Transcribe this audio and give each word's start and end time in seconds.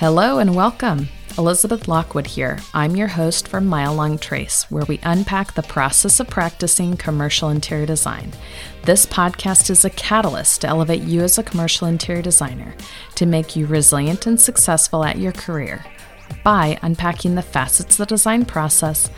Hello 0.00 0.38
and 0.38 0.56
welcome. 0.56 1.10
Elizabeth 1.36 1.86
Lockwood 1.86 2.26
here. 2.26 2.58
I'm 2.72 2.96
your 2.96 3.08
host 3.08 3.46
for 3.46 3.60
Mile 3.60 3.94
Long 3.94 4.16
Trace, 4.16 4.62
where 4.70 4.86
we 4.86 4.98
unpack 5.02 5.52
the 5.52 5.62
process 5.62 6.18
of 6.20 6.30
practicing 6.30 6.96
commercial 6.96 7.50
interior 7.50 7.84
design. 7.84 8.32
This 8.84 9.04
podcast 9.04 9.68
is 9.68 9.84
a 9.84 9.90
catalyst 9.90 10.62
to 10.62 10.68
elevate 10.68 11.02
you 11.02 11.20
as 11.20 11.36
a 11.36 11.42
commercial 11.42 11.86
interior 11.86 12.22
designer, 12.22 12.74
to 13.16 13.26
make 13.26 13.54
you 13.54 13.66
resilient 13.66 14.26
and 14.26 14.40
successful 14.40 15.04
at 15.04 15.18
your 15.18 15.32
career 15.32 15.84
by 16.42 16.78
unpacking 16.80 17.34
the 17.34 17.42
facets 17.42 17.92
of 17.92 17.98
the 17.98 18.06
design 18.06 18.46
process 18.46 19.10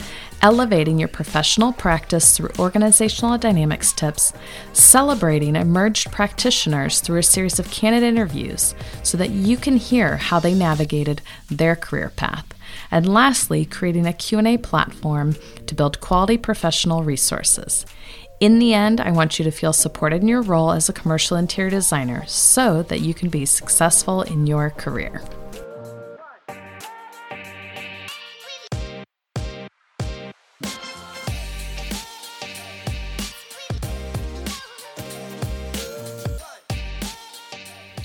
elevating 0.42 0.98
your 0.98 1.08
professional 1.08 1.72
practice 1.72 2.36
through 2.36 2.50
organizational 2.58 3.38
dynamics 3.38 3.92
tips, 3.92 4.32
celebrating 4.72 5.54
emerged 5.54 6.10
practitioners 6.10 7.00
through 7.00 7.18
a 7.18 7.22
series 7.22 7.58
of 7.58 7.70
candid 7.70 8.02
interviews 8.02 8.74
so 9.04 9.16
that 9.16 9.30
you 9.30 9.56
can 9.56 9.76
hear 9.76 10.16
how 10.16 10.40
they 10.40 10.52
navigated 10.52 11.22
their 11.48 11.76
career 11.76 12.12
path. 12.16 12.44
And 12.90 13.06
lastly, 13.06 13.64
creating 13.64 14.06
a 14.06 14.12
Q&A 14.12 14.58
platform 14.58 15.36
to 15.66 15.74
build 15.74 16.00
quality 16.00 16.36
professional 16.36 17.02
resources. 17.02 17.86
In 18.40 18.58
the 18.58 18.74
end, 18.74 19.00
I 19.00 19.12
want 19.12 19.38
you 19.38 19.44
to 19.44 19.52
feel 19.52 19.72
supported 19.72 20.22
in 20.22 20.28
your 20.28 20.42
role 20.42 20.72
as 20.72 20.88
a 20.88 20.92
commercial 20.92 21.36
interior 21.36 21.70
designer 21.70 22.24
so 22.26 22.82
that 22.84 23.00
you 23.00 23.14
can 23.14 23.28
be 23.28 23.46
successful 23.46 24.22
in 24.22 24.48
your 24.48 24.70
career. 24.70 25.22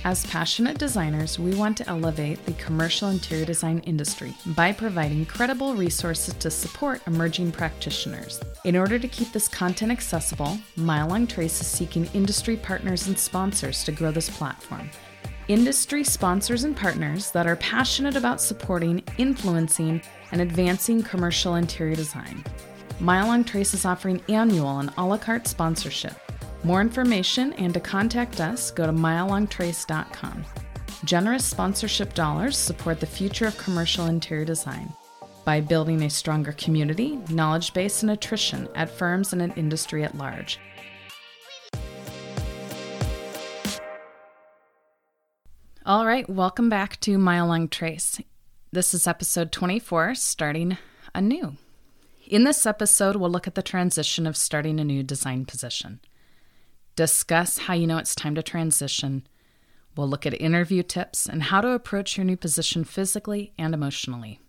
As 0.07 0.25
passionate 0.27 0.77
designers, 0.77 1.37
we 1.37 1.53
want 1.53 1.75
to 1.75 1.89
elevate 1.89 2.45
the 2.45 2.53
commercial 2.53 3.09
interior 3.09 3.43
design 3.43 3.79
industry 3.79 4.33
by 4.55 4.71
providing 4.71 5.25
credible 5.25 5.75
resources 5.75 6.33
to 6.35 6.49
support 6.49 7.01
emerging 7.07 7.51
practitioners. 7.51 8.39
In 8.63 8.77
order 8.77 8.97
to 8.97 9.07
keep 9.09 9.33
this 9.33 9.49
content 9.49 9.91
accessible, 9.91 10.59
Mile 10.77 11.09
Long 11.09 11.27
Trace 11.27 11.59
is 11.59 11.67
seeking 11.67 12.05
industry 12.13 12.55
partners 12.55 13.07
and 13.07 13.19
sponsors 13.19 13.83
to 13.83 13.91
grow 13.91 14.11
this 14.11 14.29
platform. 14.29 14.89
Industry 15.49 16.05
sponsors 16.05 16.63
and 16.63 16.73
partners 16.73 17.29
that 17.31 17.45
are 17.45 17.57
passionate 17.57 18.15
about 18.15 18.39
supporting, 18.39 19.03
influencing, 19.17 20.01
and 20.31 20.39
advancing 20.39 21.03
commercial 21.03 21.55
interior 21.55 21.95
design. 21.95 22.45
Mile 23.01 23.27
Long 23.27 23.43
Trace 23.43 23.73
is 23.73 23.83
offering 23.83 24.21
annual 24.29 24.79
and 24.79 24.89
a 24.95 25.05
la 25.05 25.17
carte 25.17 25.49
sponsorship 25.49 26.26
more 26.63 26.81
information 26.81 27.53
and 27.53 27.73
to 27.73 27.79
contact 27.79 28.41
us, 28.41 28.71
go 28.71 28.85
to 28.85 28.91
milelongtrace.com. 28.91 30.45
Generous 31.05 31.45
sponsorship 31.45 32.13
dollars 32.13 32.57
support 32.57 32.99
the 32.99 33.05
future 33.05 33.45
of 33.45 33.57
commercial 33.57 34.07
interior 34.07 34.45
design 34.45 34.91
by 35.45 35.61
building 35.61 36.03
a 36.03 36.09
stronger 36.09 36.51
community, 36.53 37.19
knowledge 37.29 37.73
base, 37.73 38.01
and 38.01 38.11
attrition 38.11 38.67
at 38.75 38.89
firms 38.89 39.31
and 39.31 39.41
an 39.41 39.53
industry 39.55 40.03
at 40.03 40.17
large. 40.17 40.59
All 45.85 46.05
right, 46.05 46.29
welcome 46.29 46.67
back 46.67 46.99
to 46.99 47.17
Mile 47.17 47.47
Long 47.47 47.69
Trace. 47.69 48.19
This 48.73 48.93
is 48.93 49.07
episode 49.07 49.53
24, 49.53 50.15
starting 50.15 50.77
anew. 51.15 51.55
In 52.25 52.43
this 52.43 52.65
episode, 52.65 53.15
we'll 53.15 53.29
look 53.29 53.47
at 53.47 53.55
the 53.55 53.61
transition 53.61 54.27
of 54.27 54.35
starting 54.35 54.81
a 54.81 54.83
new 54.83 55.01
design 55.01 55.45
position 55.45 56.01
discuss 56.97 57.59
how 57.59 57.75
you 57.75 57.87
know 57.87 57.97
it's 57.97 58.15
time 58.15 58.35
to 58.35 58.43
transition. 58.43 59.25
We'll 59.95 60.09
look 60.09 60.25
at 60.25 60.39
interview 60.41 60.83
tips 60.83 61.27
and 61.27 61.43
how 61.43 61.61
to 61.61 61.69
approach 61.69 62.17
your 62.17 62.25
new 62.25 62.35
position 62.35 62.83
physically 62.83 63.53
and 63.57 63.73
emotionally. 63.73 64.41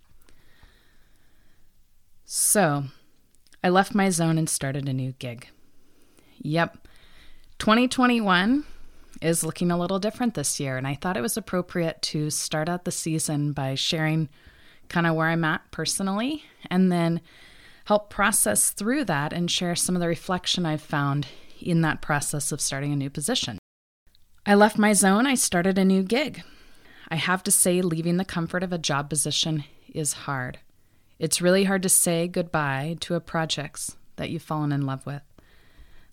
So, 2.24 2.84
I 3.62 3.68
left 3.68 3.94
my 3.94 4.10
zone 4.10 4.38
and 4.38 4.48
started 4.48 4.88
a 4.88 4.92
new 4.92 5.12
gig. 5.12 5.48
Yep, 6.38 6.88
2021 7.58 8.64
is 9.20 9.44
looking 9.44 9.70
a 9.70 9.78
little 9.78 9.98
different 9.98 10.34
this 10.34 10.58
year, 10.58 10.76
and 10.76 10.86
I 10.86 10.94
thought 10.94 11.16
it 11.16 11.22
was 11.22 11.36
appropriate 11.36 12.00
to 12.02 12.30
start 12.30 12.68
out 12.68 12.84
the 12.84 12.92
season 12.92 13.52
by 13.52 13.74
sharing 13.74 14.28
kind 14.88 15.06
of 15.06 15.14
where 15.14 15.28
I'm 15.28 15.44
at 15.44 15.70
personally 15.70 16.44
and 16.70 16.90
then 16.90 17.20
help 17.84 18.10
process 18.10 18.70
through 18.70 19.04
that 19.04 19.32
and 19.32 19.50
share 19.50 19.74
some 19.74 19.96
of 19.96 20.00
the 20.00 20.08
reflection 20.08 20.64
I've 20.64 20.82
found 20.82 21.26
in 21.60 21.80
that 21.82 22.02
process 22.02 22.52
of 22.52 22.60
starting 22.60 22.92
a 22.92 22.96
new 22.96 23.10
position. 23.10 23.58
I 24.46 24.54
left 24.54 24.78
my 24.78 24.92
zone, 24.92 25.26
I 25.26 25.34
started 25.34 25.78
a 25.78 25.84
new 25.84 26.02
gig. 26.02 26.42
I 27.08 27.16
have 27.16 27.42
to 27.44 27.50
say, 27.50 27.82
leaving 27.82 28.16
the 28.16 28.24
comfort 28.24 28.62
of 28.62 28.72
a 28.72 28.78
job 28.78 29.08
position 29.10 29.64
is 29.92 30.12
hard. 30.12 30.58
It's 31.18 31.42
really 31.42 31.64
hard 31.64 31.82
to 31.82 31.88
say 31.88 32.28
goodbye 32.28 32.96
to 33.00 33.14
a 33.14 33.20
project 33.20 33.90
that 34.16 34.30
you've 34.30 34.42
fallen 34.42 34.72
in 34.72 34.86
love 34.86 35.04
with, 35.06 35.22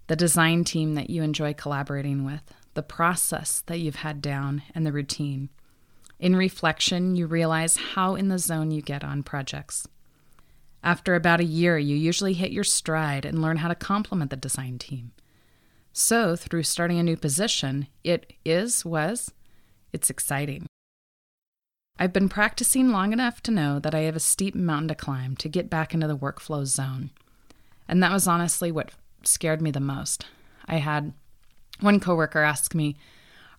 the 0.07 0.15
design 0.15 0.63
team 0.63 0.95
that 0.95 1.09
you 1.09 1.21
enjoy 1.21 1.53
collaborating 1.53 2.23
with, 2.25 2.53
the 2.73 2.83
process 2.83 3.63
that 3.67 3.79
you've 3.79 3.97
had 3.97 4.21
down, 4.21 4.63
and 4.73 4.85
the 4.85 4.91
routine. 4.91 5.49
In 6.19 6.35
reflection, 6.35 7.15
you 7.15 7.27
realize 7.27 7.77
how 7.93 8.15
in 8.15 8.29
the 8.29 8.39
zone 8.39 8.71
you 8.71 8.81
get 8.81 9.03
on 9.03 9.23
projects. 9.23 9.87
After 10.83 11.15
about 11.15 11.39
a 11.39 11.45
year, 11.45 11.77
you 11.77 11.95
usually 11.95 12.33
hit 12.33 12.51
your 12.51 12.63
stride 12.63 13.25
and 13.25 13.41
learn 13.41 13.57
how 13.57 13.67
to 13.67 13.75
complement 13.75 14.29
the 14.29 14.37
design 14.37 14.77
team. 14.77 15.11
So, 15.97 16.35
through 16.35 16.63
starting 16.63 16.99
a 16.99 17.03
new 17.03 17.15
position, 17.15 17.87
it 18.03 18.33
is, 18.43 18.83
was, 18.83 19.31
it's 19.93 20.09
exciting. 20.09 20.65
I've 21.97 22.11
been 22.11 22.27
practicing 22.27 22.89
long 22.89 23.13
enough 23.13 23.41
to 23.43 23.51
know 23.51 23.79
that 23.79 23.95
I 23.95 24.01
have 24.01 24.17
a 24.17 24.19
steep 24.19 24.55
mountain 24.55 24.89
to 24.89 24.95
climb 24.95 25.37
to 25.37 25.47
get 25.47 25.69
back 25.69 25.93
into 25.93 26.05
the 26.05 26.17
workflow 26.17 26.65
zone. 26.65 27.11
And 27.87 28.03
that 28.03 28.11
was 28.11 28.27
honestly 28.27 28.73
what 28.73 28.91
scared 29.23 29.61
me 29.61 29.71
the 29.71 29.79
most. 29.79 30.25
I 30.65 30.77
had 30.77 31.13
one 31.79 32.01
coworker 32.01 32.41
ask 32.41 32.75
me, 32.75 32.97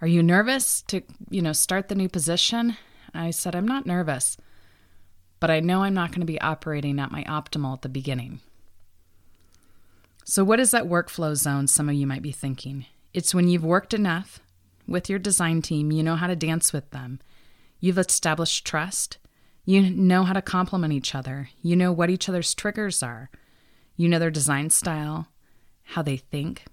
"Are 0.03 0.07
you 0.07 0.23
nervous 0.23 0.83
to, 0.89 1.01
you 1.31 1.41
know, 1.41 1.55
start 1.55 1.89
the 1.89 1.95
new 1.95 2.11
position?" 2.11 2.77
I 3.15 3.31
said, 3.31 3.57
"I'm 3.57 3.67
not 3.67 3.87
nervous, 3.87 4.37
but 5.41 5.51
I 5.51 5.61
know 5.61 5.85
I'm 5.85 5.95
not 5.95 6.11
going 6.11 6.21
to 6.21 6.27
be 6.27 6.41
operating 6.43 7.01
at 7.01 7.11
my 7.11 7.25
optimal 7.25 7.73
at 7.73 7.81
the 7.81 7.89
beginning." 7.89 8.43
So, 10.28 10.42
what 10.42 10.59
is 10.59 10.72
that 10.72 10.87
workflow 10.87 11.37
zone? 11.37 11.69
Some 11.69 11.88
of 11.88 11.94
you 11.94 12.04
might 12.04 12.20
be 12.20 12.32
thinking. 12.32 12.87
It's 13.14 13.32
when 13.32 13.47
you've 13.47 13.64
worked 13.64 13.94
enough 13.94 14.41
with 14.84 15.09
your 15.09 15.20
design 15.20 15.62
team, 15.62 15.92
you 15.92 16.03
know 16.03 16.16
how 16.16 16.26
to 16.26 16.34
dance 16.34 16.72
with 16.72 16.91
them, 16.91 17.20
you've 17.78 17.97
established 17.97 18.66
trust, 18.66 19.19
you 19.64 19.88
know 19.88 20.25
how 20.25 20.32
to 20.32 20.42
complement 20.42 20.92
each 20.92 21.14
other, 21.14 21.50
you 21.62 21.76
know 21.76 21.92
what 21.92 22.10
each 22.10 22.28
other's 22.28 22.56
triggers 22.56 23.04
are, 23.04 23.31
you 23.94 24.09
know 24.09 24.19
their 24.19 24.32
design 24.32 24.69
style, 24.69 25.28
how 25.84 26.03
they 26.03 26.16
think, 26.16 26.64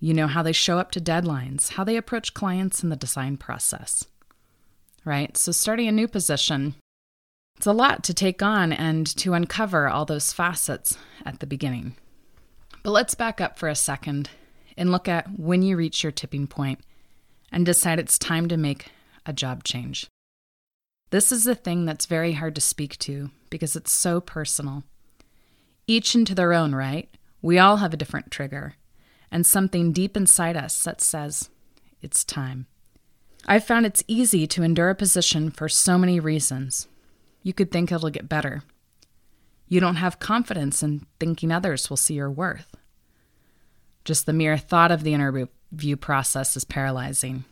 you 0.00 0.14
know 0.14 0.26
how 0.26 0.42
they 0.42 0.52
show 0.52 0.78
up 0.78 0.90
to 0.92 1.02
deadlines, 1.02 1.72
how 1.72 1.84
they 1.84 1.98
approach 1.98 2.32
clients 2.32 2.82
in 2.82 2.88
the 2.88 2.96
design 2.96 3.36
process. 3.36 4.06
Right? 5.04 5.36
So, 5.36 5.52
starting 5.52 5.86
a 5.86 5.92
new 5.92 6.08
position, 6.08 6.76
it's 7.58 7.66
a 7.66 7.72
lot 7.74 8.02
to 8.04 8.14
take 8.14 8.42
on 8.42 8.72
and 8.72 9.06
to 9.18 9.34
uncover 9.34 9.86
all 9.86 10.06
those 10.06 10.32
facets 10.32 10.96
at 11.26 11.40
the 11.40 11.46
beginning. 11.46 11.96
But 12.84 12.90
let's 12.90 13.14
back 13.14 13.40
up 13.40 13.58
for 13.58 13.70
a 13.70 13.74
second 13.74 14.28
and 14.76 14.92
look 14.92 15.08
at 15.08 15.38
when 15.38 15.62
you 15.62 15.74
reach 15.74 16.02
your 16.02 16.12
tipping 16.12 16.46
point 16.46 16.80
and 17.50 17.64
decide 17.64 17.98
it's 17.98 18.18
time 18.18 18.46
to 18.48 18.58
make 18.58 18.90
a 19.24 19.32
job 19.32 19.64
change. 19.64 20.06
This 21.08 21.32
is 21.32 21.44
the 21.44 21.54
thing 21.54 21.86
that's 21.86 22.04
very 22.04 22.32
hard 22.32 22.54
to 22.56 22.60
speak 22.60 22.98
to 22.98 23.30
because 23.48 23.74
it's 23.74 23.90
so 23.90 24.20
personal. 24.20 24.84
Each 25.86 26.14
into 26.14 26.34
their 26.34 26.52
own 26.52 26.74
right, 26.74 27.08
we 27.40 27.58
all 27.58 27.78
have 27.78 27.94
a 27.94 27.96
different 27.96 28.30
trigger 28.30 28.74
and 29.30 29.46
something 29.46 29.92
deep 29.92 30.14
inside 30.14 30.56
us 30.56 30.82
that 30.84 31.00
says, 31.00 31.48
it's 32.02 32.22
time. 32.22 32.66
I've 33.46 33.64
found 33.64 33.86
it's 33.86 34.04
easy 34.06 34.46
to 34.48 34.62
endure 34.62 34.90
a 34.90 34.94
position 34.94 35.50
for 35.50 35.70
so 35.70 35.96
many 35.96 36.20
reasons. 36.20 36.86
You 37.42 37.54
could 37.54 37.72
think 37.72 37.90
it'll 37.90 38.10
get 38.10 38.28
better. 38.28 38.62
You 39.68 39.80
don't 39.80 39.96
have 39.96 40.18
confidence 40.18 40.82
in 40.82 41.06
thinking 41.18 41.50
others 41.50 41.88
will 41.88 41.96
see 41.96 42.14
your 42.14 42.30
worth. 42.30 42.76
Just 44.04 44.26
the 44.26 44.32
mere 44.32 44.58
thought 44.58 44.92
of 44.92 45.02
the 45.02 45.14
interview 45.14 45.96
process 45.96 46.56
is 46.56 46.64
paralyzing. 46.64 47.44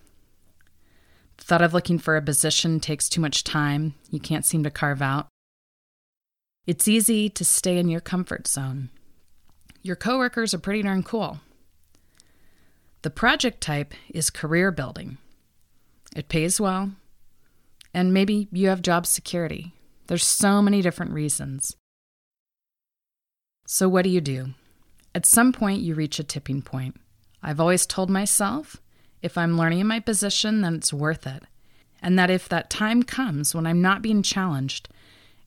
The 1.38 1.44
thought 1.44 1.62
of 1.62 1.72
looking 1.72 1.98
for 1.98 2.16
a 2.16 2.22
position 2.22 2.78
takes 2.78 3.08
too 3.08 3.20
much 3.20 3.42
time 3.42 3.94
you 4.10 4.20
can't 4.20 4.44
seem 4.44 4.62
to 4.64 4.70
carve 4.70 5.00
out. 5.00 5.28
It's 6.66 6.86
easy 6.86 7.28
to 7.30 7.44
stay 7.44 7.78
in 7.78 7.88
your 7.88 8.00
comfort 8.00 8.46
zone. 8.46 8.90
Your 9.82 9.96
coworkers 9.96 10.54
are 10.54 10.58
pretty 10.58 10.82
darn 10.82 11.02
cool. 11.02 11.40
The 13.02 13.10
project 13.10 13.60
type 13.60 13.94
is 14.10 14.30
career 14.30 14.70
building. 14.70 15.18
It 16.14 16.28
pays 16.28 16.60
well, 16.60 16.92
and 17.92 18.14
maybe 18.14 18.46
you 18.52 18.68
have 18.68 18.82
job 18.82 19.06
security. 19.06 19.74
There's 20.06 20.24
so 20.24 20.62
many 20.62 20.82
different 20.82 21.12
reasons. 21.12 21.74
So, 23.66 23.88
what 23.88 24.02
do 24.02 24.10
you 24.10 24.20
do? 24.20 24.50
At 25.14 25.26
some 25.26 25.52
point, 25.52 25.82
you 25.82 25.94
reach 25.94 26.18
a 26.18 26.24
tipping 26.24 26.62
point. 26.62 26.96
I've 27.42 27.60
always 27.60 27.86
told 27.86 28.08
myself 28.10 28.76
if 29.20 29.36
I'm 29.36 29.58
learning 29.58 29.80
in 29.80 29.86
my 29.86 30.00
position, 30.00 30.62
then 30.62 30.74
it's 30.74 30.92
worth 30.92 31.26
it. 31.26 31.42
and 32.02 32.18
that 32.18 32.30
if 32.30 32.48
that 32.48 32.68
time 32.68 33.02
comes 33.04 33.54
when 33.54 33.66
I'm 33.66 33.80
not 33.80 34.02
being 34.02 34.22
challenged, 34.22 34.88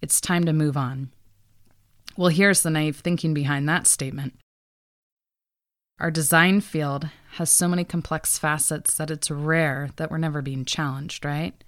it's 0.01 0.21
time 0.21 0.45
to 0.45 0.53
move 0.53 0.77
on. 0.77 1.11
Well, 2.15 2.29
here's 2.29 2.63
the 2.63 2.69
naive 2.69 2.97
thinking 2.97 3.33
behind 3.33 3.67
that 3.67 3.85
statement. 3.85 4.35
Our 5.99 6.11
design 6.11 6.61
field 6.61 7.09
has 7.33 7.49
so 7.49 7.67
many 7.67 7.83
complex 7.83 8.37
facets 8.37 8.95
that 8.95 9.11
it's 9.11 9.29
rare 9.29 9.89
that 9.97 10.09
we're 10.09 10.17
never 10.17 10.41
being 10.41 10.63
challenged, 10.63 11.25
right? 11.25 11.61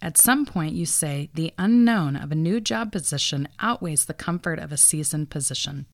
At 0.00 0.16
some 0.16 0.46
point, 0.46 0.74
you 0.74 0.86
say 0.86 1.28
the 1.34 1.52
unknown 1.58 2.14
of 2.14 2.30
a 2.30 2.36
new 2.36 2.60
job 2.60 2.92
position 2.92 3.48
outweighs 3.58 4.04
the 4.04 4.14
comfort 4.14 4.58
of 4.58 4.70
a 4.70 4.76
seasoned 4.76 5.30
position. 5.30 5.86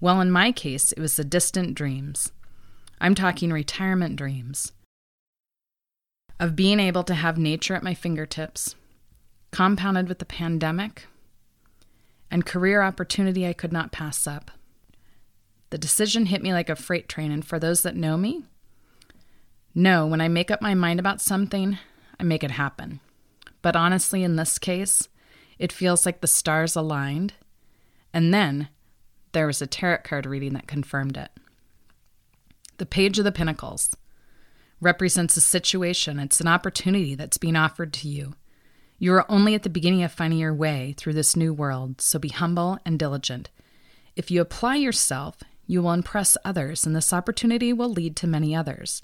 Well, 0.00 0.20
in 0.20 0.30
my 0.30 0.52
case, 0.52 0.92
it 0.92 1.00
was 1.00 1.16
the 1.16 1.24
distant 1.24 1.74
dreams. 1.74 2.32
I'm 3.00 3.14
talking 3.14 3.50
retirement 3.50 4.16
dreams 4.16 4.72
of 6.40 6.56
being 6.56 6.80
able 6.80 7.04
to 7.04 7.14
have 7.14 7.38
nature 7.38 7.74
at 7.74 7.82
my 7.82 7.94
fingertips, 7.94 8.74
compounded 9.50 10.08
with 10.08 10.18
the 10.18 10.24
pandemic, 10.24 11.06
and 12.30 12.44
career 12.44 12.82
opportunity 12.82 13.46
I 13.46 13.52
could 13.52 13.72
not 13.72 13.92
pass 13.92 14.26
up. 14.26 14.50
The 15.70 15.78
decision 15.78 16.26
hit 16.26 16.42
me 16.42 16.52
like 16.52 16.68
a 16.68 16.76
freight 16.76 17.08
train, 17.08 17.30
and 17.30 17.44
for 17.44 17.58
those 17.58 17.82
that 17.82 17.96
know 17.96 18.16
me, 18.16 18.44
know 19.74 20.06
when 20.06 20.20
I 20.20 20.28
make 20.28 20.50
up 20.50 20.60
my 20.60 20.74
mind 20.74 21.00
about 21.00 21.20
something, 21.20 21.78
I 22.18 22.22
make 22.22 22.44
it 22.44 22.52
happen. 22.52 23.00
But 23.62 23.76
honestly, 23.76 24.22
in 24.22 24.36
this 24.36 24.58
case, 24.58 25.08
it 25.58 25.72
feels 25.72 26.04
like 26.04 26.20
the 26.20 26.26
stars 26.26 26.76
aligned, 26.76 27.34
and 28.12 28.32
then 28.32 28.68
there 29.32 29.46
was 29.46 29.62
a 29.62 29.66
tarot 29.66 29.98
card 30.04 30.26
reading 30.26 30.52
that 30.54 30.66
confirmed 30.66 31.16
it. 31.16 31.30
The 32.78 32.86
Page 32.86 33.18
of 33.18 33.24
the 33.24 33.32
Pentacles 33.32 33.96
represents 34.80 35.36
a 35.36 35.40
situation, 35.40 36.18
it's 36.18 36.40
an 36.40 36.48
opportunity 36.48 37.14
that's 37.14 37.38
being 37.38 37.56
offered 37.56 37.92
to 37.94 38.08
you. 38.08 38.34
You 38.98 39.14
are 39.14 39.30
only 39.30 39.54
at 39.54 39.62
the 39.62 39.70
beginning 39.70 40.02
of 40.02 40.12
finding 40.12 40.38
your 40.38 40.54
way 40.54 40.94
through 40.96 41.14
this 41.14 41.36
new 41.36 41.52
world, 41.52 42.00
so 42.00 42.18
be 42.18 42.28
humble 42.28 42.78
and 42.84 42.98
diligent. 42.98 43.50
If 44.16 44.30
you 44.30 44.40
apply 44.40 44.76
yourself, 44.76 45.36
you 45.66 45.82
will 45.82 45.92
impress 45.92 46.36
others, 46.44 46.86
and 46.86 46.94
this 46.94 47.12
opportunity 47.12 47.72
will 47.72 47.88
lead 47.88 48.16
to 48.16 48.26
many 48.26 48.54
others. 48.54 49.00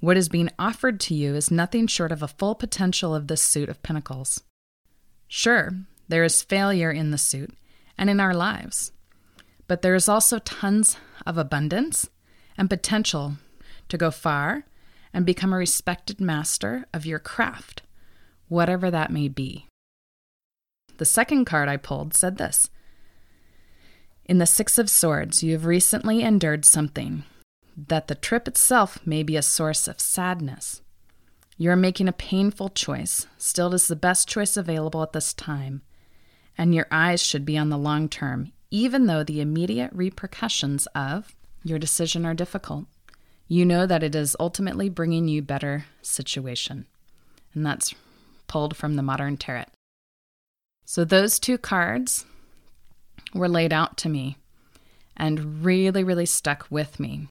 What 0.00 0.16
is 0.16 0.30
being 0.30 0.48
offered 0.58 0.98
to 1.00 1.14
you 1.14 1.34
is 1.34 1.50
nothing 1.50 1.86
short 1.86 2.10
of 2.10 2.22
a 2.22 2.28
full 2.28 2.54
potential 2.54 3.14
of 3.14 3.26
this 3.26 3.42
suit 3.42 3.68
of 3.68 3.82
pentacles. 3.82 4.42
Sure, 5.28 5.72
there 6.08 6.24
is 6.24 6.42
failure 6.42 6.90
in 6.90 7.10
the 7.10 7.18
suit 7.18 7.54
and 7.98 8.08
in 8.08 8.18
our 8.18 8.34
lives, 8.34 8.92
but 9.68 9.82
there 9.82 9.94
is 9.94 10.08
also 10.08 10.38
tons 10.38 10.96
of 11.26 11.36
abundance 11.36 12.08
and 12.56 12.70
potential 12.70 13.34
to 13.88 13.98
go 13.98 14.10
far 14.10 14.64
and 15.12 15.26
become 15.26 15.52
a 15.52 15.58
respected 15.58 16.18
master 16.18 16.86
of 16.94 17.04
your 17.04 17.18
craft, 17.18 17.82
whatever 18.48 18.90
that 18.90 19.12
may 19.12 19.28
be. 19.28 19.66
The 20.96 21.04
second 21.04 21.44
card 21.44 21.68
I 21.68 21.76
pulled 21.76 22.14
said 22.14 22.38
this 22.38 22.70
In 24.24 24.38
the 24.38 24.46
Six 24.46 24.78
of 24.78 24.88
Swords, 24.88 25.42
you 25.42 25.52
have 25.52 25.66
recently 25.66 26.22
endured 26.22 26.64
something, 26.64 27.24
that 27.88 28.08
the 28.08 28.14
trip 28.14 28.48
itself 28.48 28.98
may 29.06 29.22
be 29.22 29.36
a 29.36 29.42
source 29.42 29.88
of 29.88 30.00
sadness. 30.00 30.82
You 31.56 31.70
are 31.70 31.76
making 31.76 32.08
a 32.08 32.12
painful 32.12 32.70
choice, 32.70 33.26
still, 33.36 33.68
it 33.72 33.74
is 33.74 33.88
the 33.88 33.96
best 33.96 34.28
choice 34.28 34.56
available 34.56 35.02
at 35.02 35.12
this 35.12 35.34
time, 35.34 35.82
and 36.56 36.74
your 36.74 36.86
eyes 36.90 37.22
should 37.22 37.44
be 37.44 37.58
on 37.58 37.68
the 37.68 37.78
long 37.78 38.08
term, 38.08 38.52
even 38.70 39.06
though 39.06 39.22
the 39.22 39.40
immediate 39.40 39.90
repercussions 39.92 40.86
of 40.94 41.34
your 41.62 41.78
decision 41.78 42.24
are 42.24 42.34
difficult 42.34 42.86
you 43.50 43.66
know 43.66 43.84
that 43.84 44.04
it 44.04 44.14
is 44.14 44.36
ultimately 44.38 44.88
bringing 44.88 45.26
you 45.26 45.42
better 45.42 45.84
situation. 46.02 46.86
And 47.52 47.66
that's 47.66 47.92
pulled 48.46 48.76
from 48.76 48.94
the 48.94 49.02
modern 49.02 49.36
tarot. 49.36 49.64
So 50.84 51.04
those 51.04 51.40
two 51.40 51.58
cards 51.58 52.24
were 53.34 53.48
laid 53.48 53.72
out 53.72 53.96
to 53.98 54.08
me 54.08 54.36
and 55.16 55.64
really, 55.64 56.04
really 56.04 56.26
stuck 56.26 56.68
with 56.70 57.00
me. 57.00 57.26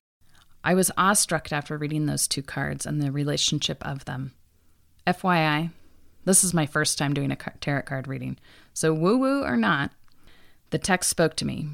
I 0.64 0.74
was 0.74 0.92
awestruck 0.98 1.52
after 1.52 1.78
reading 1.78 2.06
those 2.06 2.28
two 2.28 2.42
cards 2.42 2.86
and 2.86 3.02
the 3.02 3.12
relationship 3.12 3.86
of 3.86 4.06
them. 4.06 4.34
FYI, 5.08 5.72
this 6.26 6.44
is 6.44 6.54
my 6.54 6.66
first 6.66 6.98
time 6.98 7.14
doing 7.14 7.32
a 7.32 7.38
tarot 7.62 7.84
card 7.84 8.08
reading. 8.08 8.38
So, 8.74 8.94
woo 8.94 9.18
woo 9.18 9.44
or 9.44 9.58
not, 9.58 9.92
the 10.70 10.78
text 10.78 11.10
spoke 11.10 11.36
to 11.38 11.46
me. 11.46 11.70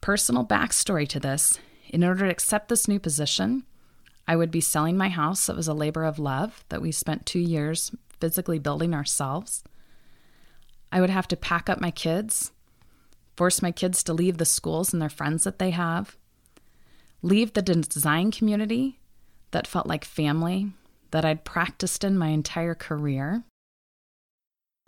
Personal 0.00 0.44
backstory 0.44 1.08
to 1.08 1.18
this 1.18 1.58
in 1.88 2.04
order 2.04 2.26
to 2.26 2.30
accept 2.30 2.68
this 2.68 2.88
new 2.88 2.98
position, 2.98 3.64
I 4.28 4.36
would 4.36 4.50
be 4.50 4.60
selling 4.60 4.96
my 4.96 5.08
house. 5.08 5.48
It 5.48 5.56
was 5.56 5.68
a 5.68 5.74
labor 5.74 6.04
of 6.04 6.18
love 6.18 6.64
that 6.68 6.82
we 6.82 6.92
spent 6.92 7.26
two 7.26 7.40
years 7.40 7.92
physically 8.20 8.58
building 8.58 8.94
ourselves. 8.94 9.62
I 10.92 11.00
would 11.00 11.10
have 11.10 11.28
to 11.28 11.36
pack 11.36 11.68
up 11.68 11.80
my 11.80 11.90
kids, 11.90 12.52
force 13.36 13.62
my 13.62 13.70
kids 13.72 14.02
to 14.04 14.12
leave 14.12 14.38
the 14.38 14.44
schools 14.44 14.92
and 14.92 15.00
their 15.00 15.08
friends 15.08 15.44
that 15.44 15.58
they 15.58 15.70
have, 15.70 16.16
leave 17.26 17.52
the 17.52 17.62
design 17.62 18.30
community 18.30 18.98
that 19.50 19.66
felt 19.66 19.86
like 19.86 20.04
family 20.04 20.72
that 21.10 21.24
I'd 21.24 21.44
practiced 21.44 22.04
in 22.04 22.18
my 22.18 22.28
entire 22.28 22.74
career, 22.74 23.44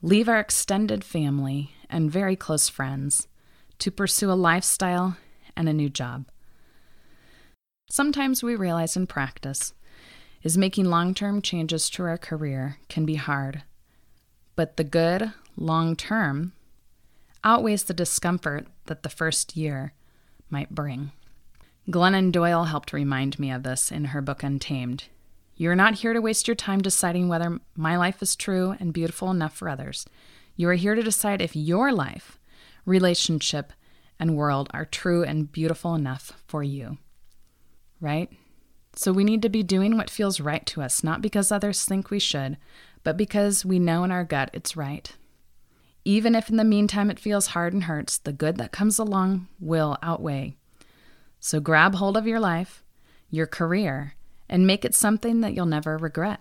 leave 0.02 0.28
our 0.28 0.38
extended 0.38 1.04
family 1.04 1.72
and 1.88 2.10
very 2.10 2.36
close 2.36 2.68
friends 2.68 3.28
to 3.78 3.90
pursue 3.90 4.30
a 4.30 4.34
lifestyle 4.34 5.16
and 5.56 5.68
a 5.68 5.72
new 5.72 5.88
job 5.88 6.26
sometimes 7.88 8.42
we 8.42 8.54
realize 8.54 8.96
in 8.96 9.06
practice 9.06 9.72
is 10.42 10.58
making 10.58 10.84
long 10.84 11.14
term 11.14 11.42
changes 11.42 11.90
to 11.90 12.02
our 12.04 12.18
career 12.18 12.78
can 12.88 13.04
be 13.04 13.16
hard. 13.16 13.62
But 14.56 14.76
the 14.76 14.84
good, 14.84 15.32
long 15.56 15.96
term, 15.96 16.52
outweighs 17.44 17.84
the 17.84 17.94
discomfort 17.94 18.66
that 18.86 19.02
the 19.02 19.08
first 19.08 19.56
year 19.56 19.92
might 20.50 20.70
bring. 20.70 21.12
Glennon 21.90 22.32
Doyle 22.32 22.64
helped 22.64 22.92
remind 22.92 23.38
me 23.38 23.50
of 23.50 23.62
this 23.62 23.90
in 23.90 24.06
her 24.06 24.20
book 24.20 24.42
Untamed. 24.42 25.04
You 25.56 25.70
are 25.70 25.76
not 25.76 25.94
here 25.94 26.12
to 26.12 26.20
waste 26.20 26.46
your 26.46 26.54
time 26.54 26.80
deciding 26.80 27.28
whether 27.28 27.60
my 27.74 27.96
life 27.96 28.22
is 28.22 28.36
true 28.36 28.76
and 28.78 28.92
beautiful 28.92 29.30
enough 29.30 29.56
for 29.56 29.68
others. 29.68 30.06
You 30.56 30.68
are 30.68 30.74
here 30.74 30.94
to 30.94 31.02
decide 31.02 31.40
if 31.40 31.56
your 31.56 31.92
life, 31.92 32.38
relationship, 32.84 33.72
and 34.20 34.36
world 34.36 34.68
are 34.72 34.84
true 34.84 35.24
and 35.24 35.50
beautiful 35.50 35.94
enough 35.94 36.32
for 36.46 36.62
you 36.62 36.98
right? 38.00 38.30
So 38.94 39.12
we 39.12 39.24
need 39.24 39.42
to 39.42 39.48
be 39.48 39.62
doing 39.62 39.96
what 39.96 40.10
feels 40.10 40.40
right 40.40 40.64
to 40.66 40.82
us, 40.82 41.04
not 41.04 41.22
because 41.22 41.52
others 41.52 41.84
think 41.84 42.10
we 42.10 42.18
should, 42.18 42.56
but 43.04 43.16
because 43.16 43.64
we 43.64 43.78
know 43.78 44.04
in 44.04 44.10
our 44.10 44.24
gut 44.24 44.50
it's 44.52 44.76
right. 44.76 45.14
Even 46.04 46.34
if 46.34 46.48
in 46.48 46.56
the 46.56 46.64
meantime 46.64 47.10
it 47.10 47.20
feels 47.20 47.48
hard 47.48 47.72
and 47.72 47.84
hurts, 47.84 48.18
the 48.18 48.32
good 48.32 48.56
that 48.56 48.72
comes 48.72 48.98
along 48.98 49.46
will 49.60 49.98
outweigh. 50.02 50.56
So 51.40 51.60
grab 51.60 51.94
hold 51.94 52.16
of 52.16 52.26
your 52.26 52.40
life, 52.40 52.82
your 53.30 53.46
career, 53.46 54.14
and 54.48 54.66
make 54.66 54.84
it 54.84 54.94
something 54.94 55.40
that 55.40 55.54
you'll 55.54 55.66
never 55.66 55.96
regret. 55.96 56.40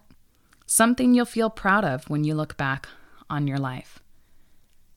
Something 0.65 1.13
you'll 1.13 1.25
feel 1.25 1.49
proud 1.49 1.85
of 1.85 2.09
when 2.09 2.23
you 2.23 2.35
look 2.35 2.57
back 2.57 2.87
on 3.29 3.47
your 3.47 3.57
life. 3.57 3.99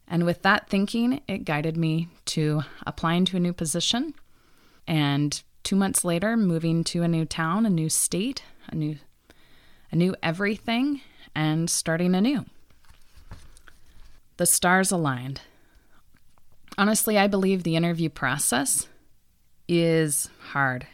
And 0.08 0.24
with 0.24 0.42
that 0.42 0.68
thinking, 0.68 1.20
it 1.28 1.44
guided 1.44 1.76
me 1.76 2.08
to 2.26 2.62
applying 2.86 3.24
to 3.26 3.36
a 3.36 3.40
new 3.40 3.52
position 3.52 4.14
and 4.86 5.40
two 5.62 5.76
months 5.76 6.04
later, 6.04 6.36
moving 6.36 6.82
to 6.84 7.02
a 7.02 7.08
new 7.08 7.24
town, 7.24 7.66
a 7.66 7.70
new 7.70 7.88
state, 7.88 8.42
a 8.68 8.74
new, 8.74 8.96
a 9.92 9.96
new 9.96 10.16
everything, 10.22 11.00
and 11.34 11.70
starting 11.70 12.14
anew. 12.14 12.44
The 14.36 14.46
stars 14.46 14.90
aligned. 14.90 15.42
Honestly, 16.78 17.18
I 17.18 17.26
believe 17.26 17.62
the 17.62 17.76
interview 17.76 18.08
process 18.08 18.88
is 19.70 20.28
hard. 20.48 20.84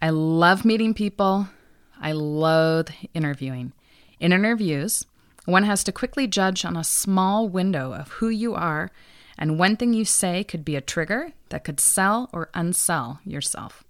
I 0.00 0.10
love 0.10 0.64
meeting 0.64 0.94
people. 0.94 1.48
I 2.00 2.12
loathe 2.12 2.90
interviewing. 3.14 3.72
In 4.20 4.32
interviews, 4.32 5.04
one 5.44 5.64
has 5.64 5.82
to 5.84 5.92
quickly 5.92 6.28
judge 6.28 6.64
on 6.64 6.76
a 6.76 6.84
small 6.84 7.48
window 7.48 7.92
of 7.92 8.08
who 8.12 8.28
you 8.28 8.54
are, 8.54 8.92
and 9.36 9.58
one 9.58 9.76
thing 9.76 9.92
you 9.92 10.04
say 10.04 10.44
could 10.44 10.64
be 10.64 10.76
a 10.76 10.80
trigger 10.80 11.32
that 11.48 11.64
could 11.64 11.80
sell 11.80 12.30
or 12.32 12.48
unsell 12.54 13.18
yourself. 13.24 13.82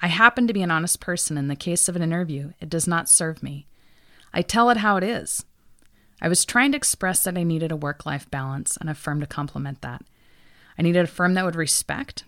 I 0.00 0.06
happen 0.06 0.46
to 0.46 0.52
be 0.52 0.62
an 0.62 0.70
honest 0.70 1.00
person. 1.00 1.36
In 1.36 1.48
the 1.48 1.56
case 1.56 1.88
of 1.88 1.96
an 1.96 2.02
interview, 2.02 2.52
it 2.60 2.70
does 2.70 2.86
not 2.86 3.08
serve 3.08 3.42
me. 3.42 3.66
I 4.32 4.42
tell 4.42 4.70
it 4.70 4.76
how 4.76 4.98
it 4.98 5.02
is. 5.02 5.44
I 6.22 6.28
was 6.28 6.44
trying 6.44 6.70
to 6.72 6.76
express 6.76 7.24
that 7.24 7.36
I 7.36 7.42
needed 7.42 7.72
a 7.72 7.76
work 7.76 8.06
life 8.06 8.30
balance 8.30 8.76
and 8.76 8.88
a 8.88 8.94
firm 8.94 9.18
to 9.20 9.26
complement 9.26 9.82
that. 9.82 10.04
I 10.78 10.82
needed 10.82 11.02
a 11.02 11.08
firm 11.08 11.34
that 11.34 11.44
would 11.44 11.56
respect 11.56 12.22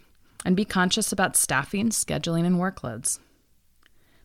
and 0.44 0.56
be 0.56 0.64
conscious 0.64 1.12
about 1.12 1.36
staffing, 1.36 1.90
scheduling, 1.90 2.46
and 2.46 2.56
workloads. 2.56 3.18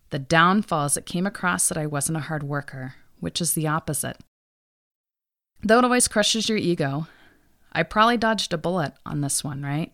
The 0.10 0.19
downfall 0.19 0.86
is 0.86 0.98
it 0.98 1.05
came 1.05 1.25
across 1.27 1.67
that 1.67 1.77
I 1.77 1.86
wasn't 1.86 2.17
a 2.17 2.22
hard 2.22 2.43
worker, 2.43 2.95
which 3.19 3.41
is 3.41 3.53
the 3.53 3.67
opposite. 3.67 4.17
Though 5.63 5.79
it 5.79 5.84
always 5.84 6.07
crushes 6.07 6.48
your 6.48 6.57
ego, 6.57 7.07
I 7.72 7.84
probably 7.84 8.17
dodged 8.17 8.53
a 8.53 8.57
bullet 8.57 8.93
on 9.05 9.22
this 9.22 9.43
one, 9.43 9.63
right? 9.63 9.91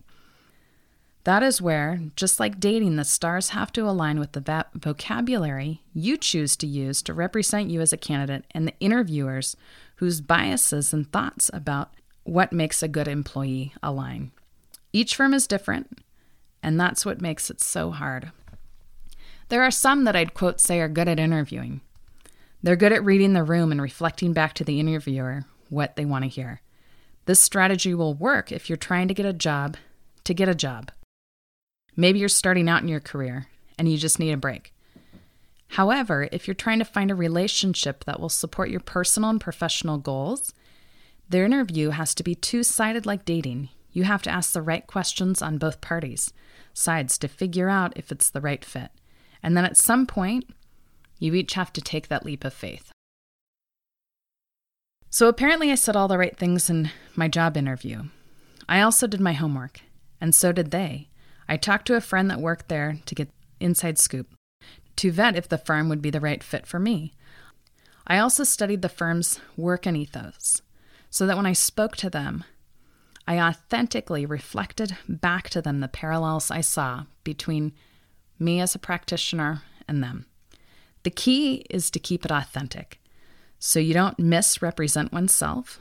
That 1.24 1.44
is 1.44 1.62
where, 1.62 2.02
just 2.16 2.40
like 2.40 2.60
dating, 2.60 2.96
the 2.96 3.04
stars 3.04 3.50
have 3.50 3.72
to 3.74 3.88
align 3.88 4.20
with 4.20 4.32
the 4.32 4.42
va- 4.42 4.66
vocabulary 4.74 5.82
you 5.94 6.18
choose 6.18 6.56
to 6.58 6.68
use 6.68 7.02
to 7.04 7.14
represent 7.14 7.70
you 7.70 7.80
as 7.80 7.94
a 7.94 7.98
candidate 7.98 8.46
and 8.52 8.68
the 8.68 8.78
interviewers 8.80 9.56
whose 9.98 10.20
biases 10.20 10.94
and 10.94 11.12
thoughts 11.12 11.50
about 11.54 11.94
what 12.24 12.52
makes 12.52 12.82
a 12.82 12.88
good 12.88 13.08
employee 13.08 13.74
align. 13.84 14.32
Each 14.94 15.16
firm 15.16 15.34
is 15.34 15.48
different, 15.48 16.00
and 16.64 16.80
that's 16.80 17.06
what 17.06 17.22
makes 17.22 17.50
it 17.50 17.62
so 17.62 17.92
hard. 17.92 18.32
There 19.50 19.64
are 19.64 19.72
some 19.72 20.06
that 20.06 20.16
I'd 20.16 20.34
quote 20.34 20.62
say 20.62 20.80
are 20.80 20.88
good 20.88 21.08
at 21.08 21.20
interviewing. 21.20 21.82
They're 22.64 22.76
good 22.76 22.94
at 22.94 23.04
reading 23.04 23.34
the 23.34 23.44
room 23.44 23.72
and 23.72 23.82
reflecting 23.82 24.34
back 24.34 24.54
to 24.56 24.64
the 24.64 24.80
interviewer 24.80 25.46
what 25.70 25.96
they 25.96 26.06
want 26.06 26.24
to 26.24 26.30
hear. 26.30 26.62
This 27.26 27.40
strategy 27.40 27.94
will 27.94 28.14
work 28.14 28.52
if 28.52 28.70
you're 28.70 28.78
trying 28.78 29.08
to 29.08 29.14
get 29.14 29.26
a 29.26 29.34
job 29.34 29.78
to 30.24 30.34
get 30.34 30.50
a 30.50 30.56
job. 30.56 30.92
Maybe 31.96 32.20
you're 32.20 32.30
starting 32.30 32.70
out 32.70 32.82
in 32.82 32.88
your 32.88 33.00
career 33.00 33.48
and 33.78 33.92
you 33.92 33.98
just 33.98 34.20
need 34.20 34.32
a 34.32 34.38
break. 34.38 34.74
However, 35.70 36.28
if 36.32 36.48
you're 36.48 36.56
trying 36.56 36.80
to 36.80 36.86
find 36.86 37.10
a 37.10 37.16
relationship 37.16 38.04
that 38.04 38.20
will 38.20 38.30
support 38.30 38.70
your 38.70 38.82
personal 38.82 39.30
and 39.30 39.40
professional 39.40 39.98
goals, 39.98 40.54
the 41.30 41.44
interview 41.44 41.92
has 41.92 42.14
to 42.16 42.24
be 42.24 42.36
two 42.36 42.64
sided 42.64 43.06
like 43.06 43.24
dating. 43.24 43.70
You 43.92 44.04
have 44.04 44.22
to 44.24 44.30
ask 44.30 44.54
the 44.54 44.62
right 44.62 44.86
questions 44.86 45.42
on 45.42 45.58
both 45.58 45.82
parties, 45.82 46.34
sides 46.74 47.18
to 47.20 47.28
figure 47.28 47.70
out 47.70 47.94
if 47.96 48.12
it's 48.12 48.30
the 48.30 48.42
right 48.42 48.64
fit. 48.64 48.92
And 49.44 49.58
then 49.58 49.66
at 49.66 49.78
some 49.78 50.06
point, 50.06 50.46
you 51.20 51.34
each 51.34 51.54
have 51.54 51.74
to 51.74 51.82
take 51.82 52.08
that 52.08 52.26
leap 52.26 52.44
of 52.44 52.54
faith. 52.54 52.92
So 55.10 55.28
apparently, 55.28 55.72
I 55.72 55.76
said 55.76 55.96
all 55.96 56.08
the 56.08 56.18
right 56.18 56.38
things 56.38 56.70
in 56.70 56.90
my 57.16 57.28
job 57.28 57.58
interview. 57.58 58.04
I 58.70 58.82
also 58.82 59.08
did 59.08 59.20
my 59.20 59.34
homework, 59.34 59.82
and 60.22 60.34
so 60.34 60.54
did 60.54 60.72
they. 60.72 61.10
I 61.50 61.58
talked 61.58 61.86
to 61.88 61.96
a 61.96 62.02
friend 62.02 62.32
that 62.32 62.40
worked 62.40 62.70
there 62.70 63.00
to 63.06 63.16
get 63.16 63.30
inside 63.60 64.00
scoop, 64.00 64.34
to 64.96 65.12
vet 65.12 65.36
if 65.36 65.50
the 65.50 65.58
firm 65.58 65.90
would 65.90 66.02
be 66.02 66.12
the 66.12 66.22
right 66.22 66.42
fit 66.42 66.66
for 66.66 66.80
me. 66.80 67.14
I 68.08 68.20
also 68.20 68.46
studied 68.46 68.82
the 68.82 68.90
firm's 68.90 69.42
work 69.58 69.86
and 69.86 69.98
ethos, 69.98 70.62
so 71.10 71.28
that 71.28 71.36
when 71.36 71.46
I 71.46 71.54
spoke 71.54 71.98
to 71.98 72.10
them, 72.10 72.46
I 73.32 73.40
authentically 73.40 74.26
reflected 74.26 74.98
back 75.08 75.50
to 75.52 75.62
them 75.62 75.80
the 75.80 75.88
parallels 75.88 76.52
I 76.52 76.60
saw 76.60 77.06
between 77.24 77.72
me 78.38 78.60
as 78.60 78.76
a 78.76 78.80
practitioner 78.80 79.62
and 79.88 80.04
them. 80.04 80.26
The 81.04 81.12
key 81.12 81.66
is 81.70 81.90
to 81.92 82.00
keep 82.00 82.26
it 82.26 82.32
authentic 82.32 83.00
so 83.58 83.80
you 83.80 83.94
don't 83.94 84.20
misrepresent 84.20 85.14
oneself. 85.14 85.80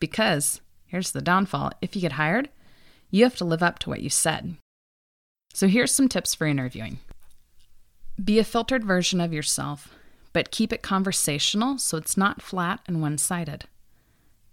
Because 0.00 0.62
here's 0.86 1.10
the 1.10 1.20
downfall 1.20 1.72
if 1.82 1.94
you 1.94 2.00
get 2.00 2.12
hired, 2.12 2.48
you 3.10 3.24
have 3.24 3.36
to 3.36 3.44
live 3.44 3.62
up 3.62 3.78
to 3.80 3.90
what 3.90 4.00
you 4.00 4.08
said. 4.08 4.56
So 5.52 5.68
here's 5.68 5.92
some 5.92 6.08
tips 6.08 6.34
for 6.34 6.46
interviewing 6.46 6.98
be 8.24 8.38
a 8.38 8.44
filtered 8.44 8.86
version 8.86 9.20
of 9.20 9.34
yourself, 9.34 9.94
but 10.32 10.50
keep 10.50 10.72
it 10.72 10.80
conversational 10.80 11.76
so 11.76 11.98
it's 11.98 12.16
not 12.16 12.40
flat 12.40 12.80
and 12.86 13.02
one 13.02 13.18
sided. 13.18 13.66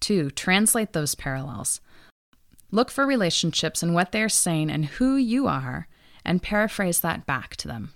Two, 0.01 0.30
translate 0.30 0.91
those 0.91 1.15
parallels. 1.15 1.80
Look 2.71 2.89
for 2.89 3.05
relationships 3.05 3.83
in 3.83 3.93
what 3.93 4.11
they 4.11 4.21
are 4.21 4.29
saying 4.29 4.69
and 4.71 4.85
who 4.85 5.17
you 5.17 5.47
are, 5.47 5.87
and 6.23 6.41
paraphrase 6.41 7.01
that 7.01 7.25
back 7.25 7.55
to 7.57 7.67
them. 7.67 7.93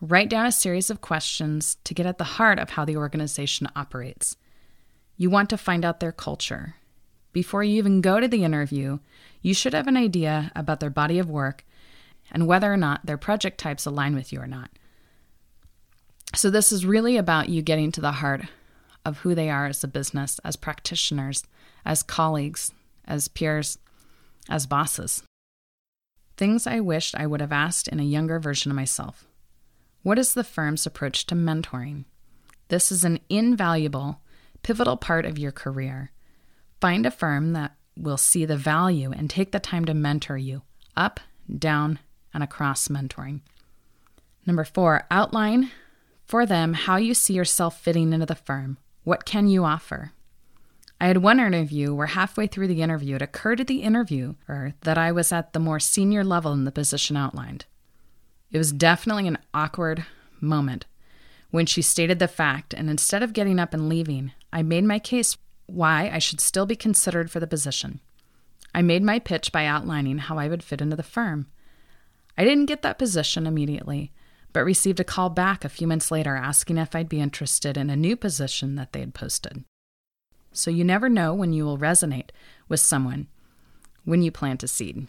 Write 0.00 0.28
down 0.28 0.46
a 0.46 0.52
series 0.52 0.90
of 0.90 1.00
questions 1.00 1.78
to 1.84 1.94
get 1.94 2.06
at 2.06 2.18
the 2.18 2.24
heart 2.24 2.58
of 2.58 2.70
how 2.70 2.84
the 2.84 2.96
organization 2.96 3.66
operates. 3.74 4.36
You 5.16 5.30
want 5.30 5.50
to 5.50 5.58
find 5.58 5.84
out 5.84 6.00
their 6.00 6.12
culture. 6.12 6.76
Before 7.32 7.64
you 7.64 7.76
even 7.78 8.00
go 8.00 8.20
to 8.20 8.28
the 8.28 8.44
interview, 8.44 8.98
you 9.40 9.54
should 9.54 9.74
have 9.74 9.88
an 9.88 9.96
idea 9.96 10.52
about 10.54 10.80
their 10.80 10.90
body 10.90 11.18
of 11.18 11.28
work 11.28 11.64
and 12.30 12.46
whether 12.46 12.72
or 12.72 12.76
not 12.76 13.06
their 13.06 13.18
project 13.18 13.58
types 13.58 13.86
align 13.86 14.14
with 14.14 14.32
you 14.32 14.40
or 14.40 14.46
not. 14.46 14.70
So, 16.34 16.50
this 16.50 16.72
is 16.72 16.84
really 16.84 17.16
about 17.16 17.48
you 17.48 17.62
getting 17.62 17.92
to 17.92 18.00
the 18.00 18.12
heart 18.12 18.42
of 19.04 19.18
who 19.18 19.34
they 19.34 19.48
are 19.48 19.66
as 19.66 19.82
a 19.82 19.88
business, 19.88 20.40
as 20.44 20.56
practitioners, 20.56 21.44
as 21.84 22.02
colleagues, 22.02 22.72
as 23.06 23.28
peers, 23.28 23.78
as 24.48 24.66
bosses. 24.66 25.22
Things 26.36 26.66
I 26.66 26.80
wished 26.80 27.14
I 27.16 27.26
would 27.26 27.40
have 27.40 27.52
asked 27.52 27.88
in 27.88 28.00
a 28.00 28.04
younger 28.04 28.38
version 28.38 28.70
of 28.70 28.76
myself. 28.76 29.26
What 30.02 30.18
is 30.18 30.34
the 30.34 30.44
firm's 30.44 30.86
approach 30.86 31.26
to 31.26 31.34
mentoring? 31.34 32.04
This 32.68 32.92
is 32.92 33.04
an 33.04 33.20
invaluable, 33.28 34.20
pivotal 34.62 34.96
part 34.96 35.24
of 35.24 35.38
your 35.38 35.52
career. 35.52 36.12
Find 36.80 37.06
a 37.06 37.10
firm 37.10 37.52
that 37.54 37.74
will 37.96 38.16
see 38.16 38.44
the 38.44 38.56
value 38.56 39.12
and 39.12 39.30
take 39.30 39.52
the 39.52 39.60
time 39.60 39.84
to 39.86 39.94
mentor 39.94 40.36
you 40.36 40.62
up, 40.96 41.20
down, 41.58 41.98
and 42.34 42.42
across 42.42 42.88
mentoring. 42.88 43.40
Number 44.44 44.64
four, 44.64 45.06
outline 45.10 45.70
for 46.26 46.44
them 46.44 46.74
how 46.74 46.96
you 46.96 47.14
see 47.14 47.34
yourself 47.34 47.80
fitting 47.80 48.12
into 48.12 48.26
the 48.26 48.34
firm. 48.34 48.78
What 49.04 49.24
can 49.24 49.48
you 49.48 49.64
offer? 49.64 50.12
I 51.00 51.08
had 51.08 51.18
one 51.18 51.40
interview 51.40 51.94
where 51.94 52.06
halfway 52.06 52.46
through 52.46 52.68
the 52.68 52.82
interview 52.82 53.16
it 53.16 53.22
occurred 53.22 53.58
to 53.58 53.64
the 53.64 53.82
interviewer 53.82 54.74
that 54.82 54.96
I 54.96 55.12
was 55.12 55.30
at 55.30 55.52
the 55.52 55.60
more 55.60 55.78
senior 55.78 56.24
level 56.24 56.52
in 56.52 56.64
the 56.64 56.72
position 56.72 57.16
outlined. 57.16 57.66
It 58.50 58.58
was 58.58 58.72
definitely 58.72 59.28
an 59.28 59.38
awkward 59.52 60.06
moment 60.40 60.86
when 61.50 61.66
she 61.66 61.82
stated 61.82 62.18
the 62.18 62.28
fact, 62.28 62.74
and 62.74 62.90
instead 62.90 63.22
of 63.22 63.32
getting 63.32 63.58
up 63.58 63.72
and 63.72 63.88
leaving, 63.88 64.32
I 64.52 64.62
made 64.62 64.84
my 64.84 64.98
case 64.98 65.36
why 65.66 66.10
I 66.12 66.18
should 66.18 66.40
still 66.40 66.66
be 66.66 66.76
considered 66.76 67.30
for 67.30 67.40
the 67.40 67.46
position. 67.46 68.00
I 68.74 68.82
made 68.82 69.02
my 69.02 69.18
pitch 69.18 69.52
by 69.52 69.64
outlining 69.64 70.18
how 70.18 70.38
I 70.38 70.48
would 70.48 70.62
fit 70.62 70.80
into 70.80 70.96
the 70.96 71.02
firm. 71.02 71.46
I 72.36 72.44
didn't 72.44 72.66
get 72.66 72.82
that 72.82 72.98
position 72.98 73.46
immediately, 73.46 74.12
but 74.52 74.64
received 74.64 75.00
a 75.00 75.04
call 75.04 75.30
back 75.30 75.64
a 75.64 75.70
few 75.70 75.86
months 75.86 76.10
later 76.10 76.36
asking 76.36 76.78
if 76.78 76.94
I'd 76.94 77.08
be 77.08 77.20
interested 77.20 77.76
in 77.76 77.90
a 77.90 77.96
new 77.96 78.16
position 78.16 78.74
that 78.76 78.92
they 78.92 79.00
had 79.00 79.14
posted. 79.14 79.64
So 80.56 80.70
you 80.70 80.84
never 80.84 81.08
know 81.08 81.34
when 81.34 81.52
you 81.52 81.64
will 81.64 81.78
resonate 81.78 82.30
with 82.68 82.80
someone 82.80 83.28
when 84.04 84.22
you 84.22 84.30
plant 84.30 84.62
a 84.62 84.68
seed. 84.68 85.06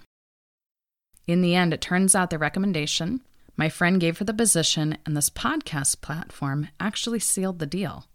In 1.28 1.42
the 1.42 1.56
end, 1.56 1.74
it 1.74 1.82
turns 1.82 2.16
out 2.16 2.30
the 2.30 2.38
recommendation 2.38 3.22
my 3.58 3.70
friend 3.70 4.00
gave 4.00 4.16
for 4.16 4.24
the 4.24 4.36
position 4.36 5.00
and 5.06 5.18
this 5.18 5.32
podcast 5.32 6.02
platform 6.02 6.70
actually 6.80 7.20
sealed 7.20 7.58
the 7.58 7.66
deal. 7.66 8.06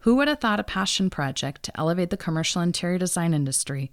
Who 0.00 0.16
would 0.16 0.28
have 0.28 0.40
thought 0.40 0.60
a 0.60 0.64
passion 0.64 1.08
project 1.08 1.62
to 1.62 1.80
elevate 1.80 2.10
the 2.10 2.18
commercial 2.18 2.60
interior 2.60 2.98
design 2.98 3.32
industry 3.32 3.90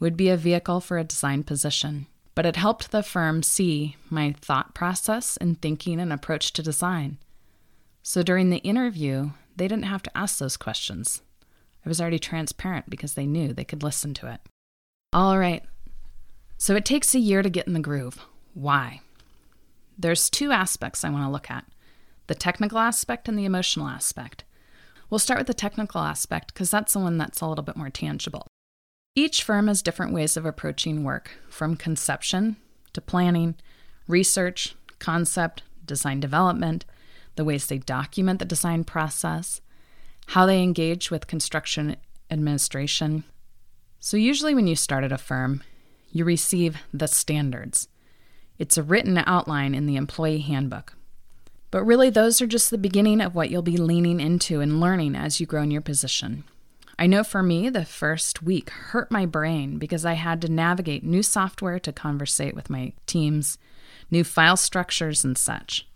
would 0.00 0.16
be 0.16 0.28
a 0.28 0.36
vehicle 0.36 0.80
for 0.80 0.98
a 0.98 1.04
design 1.04 1.44
position? 1.44 2.08
But 2.34 2.46
it 2.46 2.56
helped 2.56 2.90
the 2.90 3.04
firm 3.04 3.44
see 3.44 3.96
my 4.10 4.34
thought 4.40 4.74
process 4.74 5.36
and 5.36 5.62
thinking 5.62 6.00
and 6.00 6.12
approach 6.12 6.52
to 6.54 6.62
design. 6.64 7.18
So 8.02 8.24
during 8.24 8.50
the 8.50 8.58
interview, 8.58 9.30
they 9.54 9.68
didn't 9.68 9.84
have 9.84 10.02
to 10.02 10.18
ask 10.18 10.38
those 10.38 10.56
questions. 10.56 11.22
I 11.84 11.88
was 11.88 12.00
already 12.00 12.18
transparent 12.18 12.88
because 12.88 13.14
they 13.14 13.26
knew 13.26 13.52
they 13.52 13.64
could 13.64 13.82
listen 13.82 14.14
to 14.14 14.32
it. 14.32 14.40
All 15.12 15.38
right. 15.38 15.62
So 16.56 16.74
it 16.74 16.84
takes 16.84 17.14
a 17.14 17.18
year 17.18 17.42
to 17.42 17.50
get 17.50 17.66
in 17.66 17.74
the 17.74 17.80
groove. 17.80 18.18
Why? 18.54 19.00
There's 19.98 20.30
two 20.30 20.50
aspects 20.50 21.04
I 21.04 21.10
want 21.10 21.24
to 21.24 21.30
look 21.30 21.50
at 21.50 21.64
the 22.26 22.34
technical 22.34 22.78
aspect 22.78 23.28
and 23.28 23.38
the 23.38 23.44
emotional 23.44 23.86
aspect. 23.86 24.44
We'll 25.10 25.18
start 25.18 25.38
with 25.38 25.46
the 25.46 25.54
technical 25.54 26.00
aspect 26.00 26.54
because 26.54 26.70
that's 26.70 26.94
the 26.94 27.00
one 27.00 27.18
that's 27.18 27.40
a 27.40 27.46
little 27.46 27.64
bit 27.64 27.76
more 27.76 27.90
tangible. 27.90 28.46
Each 29.14 29.42
firm 29.42 29.68
has 29.68 29.82
different 29.82 30.12
ways 30.12 30.36
of 30.36 30.46
approaching 30.46 31.04
work, 31.04 31.32
from 31.48 31.76
conception 31.76 32.56
to 32.94 33.00
planning, 33.00 33.54
research, 34.08 34.74
concept, 34.98 35.62
design 35.84 36.18
development, 36.18 36.84
the 37.36 37.44
ways 37.44 37.66
they 37.66 37.78
document 37.78 38.38
the 38.38 38.44
design 38.44 38.84
process, 38.84 39.60
how 40.26 40.46
they 40.46 40.62
engage 40.62 41.10
with 41.10 41.26
construction 41.26 41.96
administration. 42.30 43.24
So, 44.00 44.16
usually, 44.16 44.54
when 44.54 44.66
you 44.66 44.76
start 44.76 45.04
at 45.04 45.12
a 45.12 45.18
firm, 45.18 45.62
you 46.10 46.24
receive 46.24 46.76
the 46.92 47.08
standards. 47.08 47.88
It's 48.58 48.76
a 48.76 48.82
written 48.82 49.22
outline 49.26 49.74
in 49.74 49.86
the 49.86 49.96
employee 49.96 50.40
handbook. 50.40 50.94
But 51.70 51.84
really, 51.84 52.10
those 52.10 52.40
are 52.40 52.46
just 52.46 52.70
the 52.70 52.78
beginning 52.78 53.20
of 53.20 53.34
what 53.34 53.50
you'll 53.50 53.62
be 53.62 53.76
leaning 53.76 54.20
into 54.20 54.60
and 54.60 54.80
learning 54.80 55.16
as 55.16 55.40
you 55.40 55.46
grow 55.46 55.62
in 55.62 55.72
your 55.72 55.80
position. 55.80 56.44
I 56.96 57.08
know 57.08 57.24
for 57.24 57.42
me, 57.42 57.68
the 57.68 57.84
first 57.84 58.42
week 58.42 58.70
hurt 58.70 59.10
my 59.10 59.26
brain 59.26 59.78
because 59.78 60.04
I 60.04 60.12
had 60.12 60.40
to 60.42 60.52
navigate 60.52 61.02
new 61.02 61.22
software 61.22 61.80
to 61.80 61.92
conversate 61.92 62.54
with 62.54 62.70
my 62.70 62.92
teams, 63.06 63.58
new 64.10 64.22
file 64.22 64.56
structures, 64.56 65.24
and 65.24 65.36
such. 65.36 65.88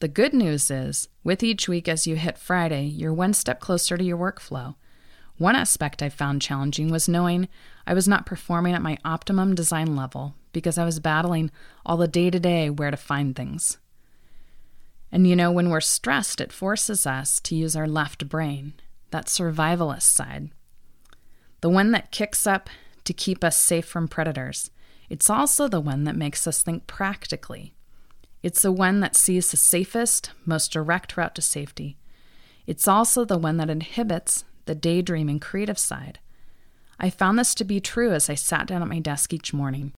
The 0.00 0.08
good 0.08 0.34
news 0.34 0.70
is, 0.70 1.08
with 1.22 1.42
each 1.42 1.68
week 1.68 1.88
as 1.88 2.06
you 2.06 2.16
hit 2.16 2.36
Friday, 2.36 2.84
you're 2.84 3.14
one 3.14 3.32
step 3.32 3.60
closer 3.60 3.96
to 3.96 4.04
your 4.04 4.18
workflow. 4.18 4.74
One 5.38 5.56
aspect 5.56 6.02
I 6.02 6.08
found 6.08 6.42
challenging 6.42 6.90
was 6.90 7.08
knowing 7.08 7.48
I 7.86 7.94
was 7.94 8.06
not 8.06 8.26
performing 8.26 8.74
at 8.74 8.82
my 8.82 8.98
optimum 9.04 9.54
design 9.54 9.96
level 9.96 10.34
because 10.52 10.78
I 10.78 10.84
was 10.84 11.00
battling 11.00 11.50
all 11.86 11.96
the 11.96 12.08
day 12.08 12.30
to 12.30 12.40
day 12.40 12.70
where 12.70 12.90
to 12.90 12.96
find 12.96 13.34
things. 13.34 13.78
And 15.10 15.26
you 15.28 15.36
know, 15.36 15.52
when 15.52 15.70
we're 15.70 15.80
stressed, 15.80 16.40
it 16.40 16.52
forces 16.52 17.06
us 17.06 17.40
to 17.40 17.54
use 17.54 17.76
our 17.76 17.86
left 17.86 18.28
brain, 18.28 18.74
that 19.10 19.26
survivalist 19.26 20.02
side, 20.02 20.50
the 21.60 21.70
one 21.70 21.92
that 21.92 22.10
kicks 22.10 22.46
up 22.46 22.68
to 23.04 23.12
keep 23.12 23.44
us 23.44 23.56
safe 23.56 23.84
from 23.86 24.08
predators. 24.08 24.70
It's 25.08 25.30
also 25.30 25.68
the 25.68 25.80
one 25.80 26.04
that 26.04 26.16
makes 26.16 26.46
us 26.46 26.62
think 26.62 26.86
practically. 26.86 27.73
It's 28.44 28.60
the 28.60 28.70
one 28.70 29.00
that 29.00 29.16
sees 29.16 29.50
the 29.50 29.56
safest, 29.56 30.30
most 30.44 30.70
direct 30.70 31.16
route 31.16 31.34
to 31.36 31.40
safety. 31.40 31.96
It's 32.66 32.86
also 32.86 33.24
the 33.24 33.38
one 33.38 33.56
that 33.56 33.70
inhibits 33.70 34.44
the 34.66 34.74
daydream 34.74 35.30
and 35.30 35.40
creative 35.40 35.78
side. 35.78 36.18
I 37.00 37.08
found 37.08 37.38
this 37.38 37.54
to 37.54 37.64
be 37.64 37.80
true 37.80 38.12
as 38.12 38.28
I 38.28 38.34
sat 38.34 38.66
down 38.66 38.82
at 38.82 38.88
my 38.88 38.98
desk 38.98 39.32
each 39.32 39.54
morning, 39.54 39.94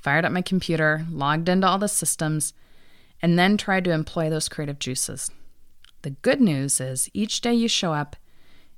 fired 0.00 0.24
up 0.24 0.32
my 0.32 0.42
computer, 0.42 1.06
logged 1.08 1.48
into 1.48 1.68
all 1.68 1.78
the 1.78 1.86
systems, 1.86 2.54
and 3.22 3.38
then 3.38 3.56
tried 3.56 3.84
to 3.84 3.92
employ 3.92 4.28
those 4.30 4.48
creative 4.48 4.80
juices. 4.80 5.30
The 6.02 6.10
good 6.10 6.40
news 6.40 6.80
is 6.80 7.08
each 7.14 7.40
day 7.40 7.54
you 7.54 7.68
show 7.68 7.92
up, 7.92 8.16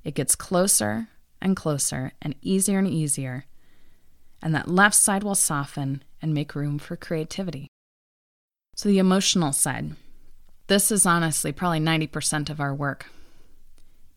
it 0.03 0.13
gets 0.13 0.35
closer 0.35 1.07
and 1.41 1.55
closer 1.55 2.11
and 2.21 2.35
easier 2.43 2.77
and 2.77 2.87
easier, 2.87 3.45
and 4.39 4.53
that 4.53 4.69
left 4.69 4.93
side 4.93 5.23
will 5.23 5.33
soften 5.33 6.03
and 6.21 6.31
make 6.31 6.53
room 6.53 6.77
for 6.77 6.95
creativity. 6.95 7.69
So, 8.79 8.87
the 8.87 8.97
emotional 8.97 9.51
side. 9.51 9.97
This 10.67 10.89
is 10.89 11.05
honestly 11.05 11.51
probably 11.51 11.81
90% 11.81 12.49
of 12.49 12.61
our 12.61 12.73
work. 12.73 13.07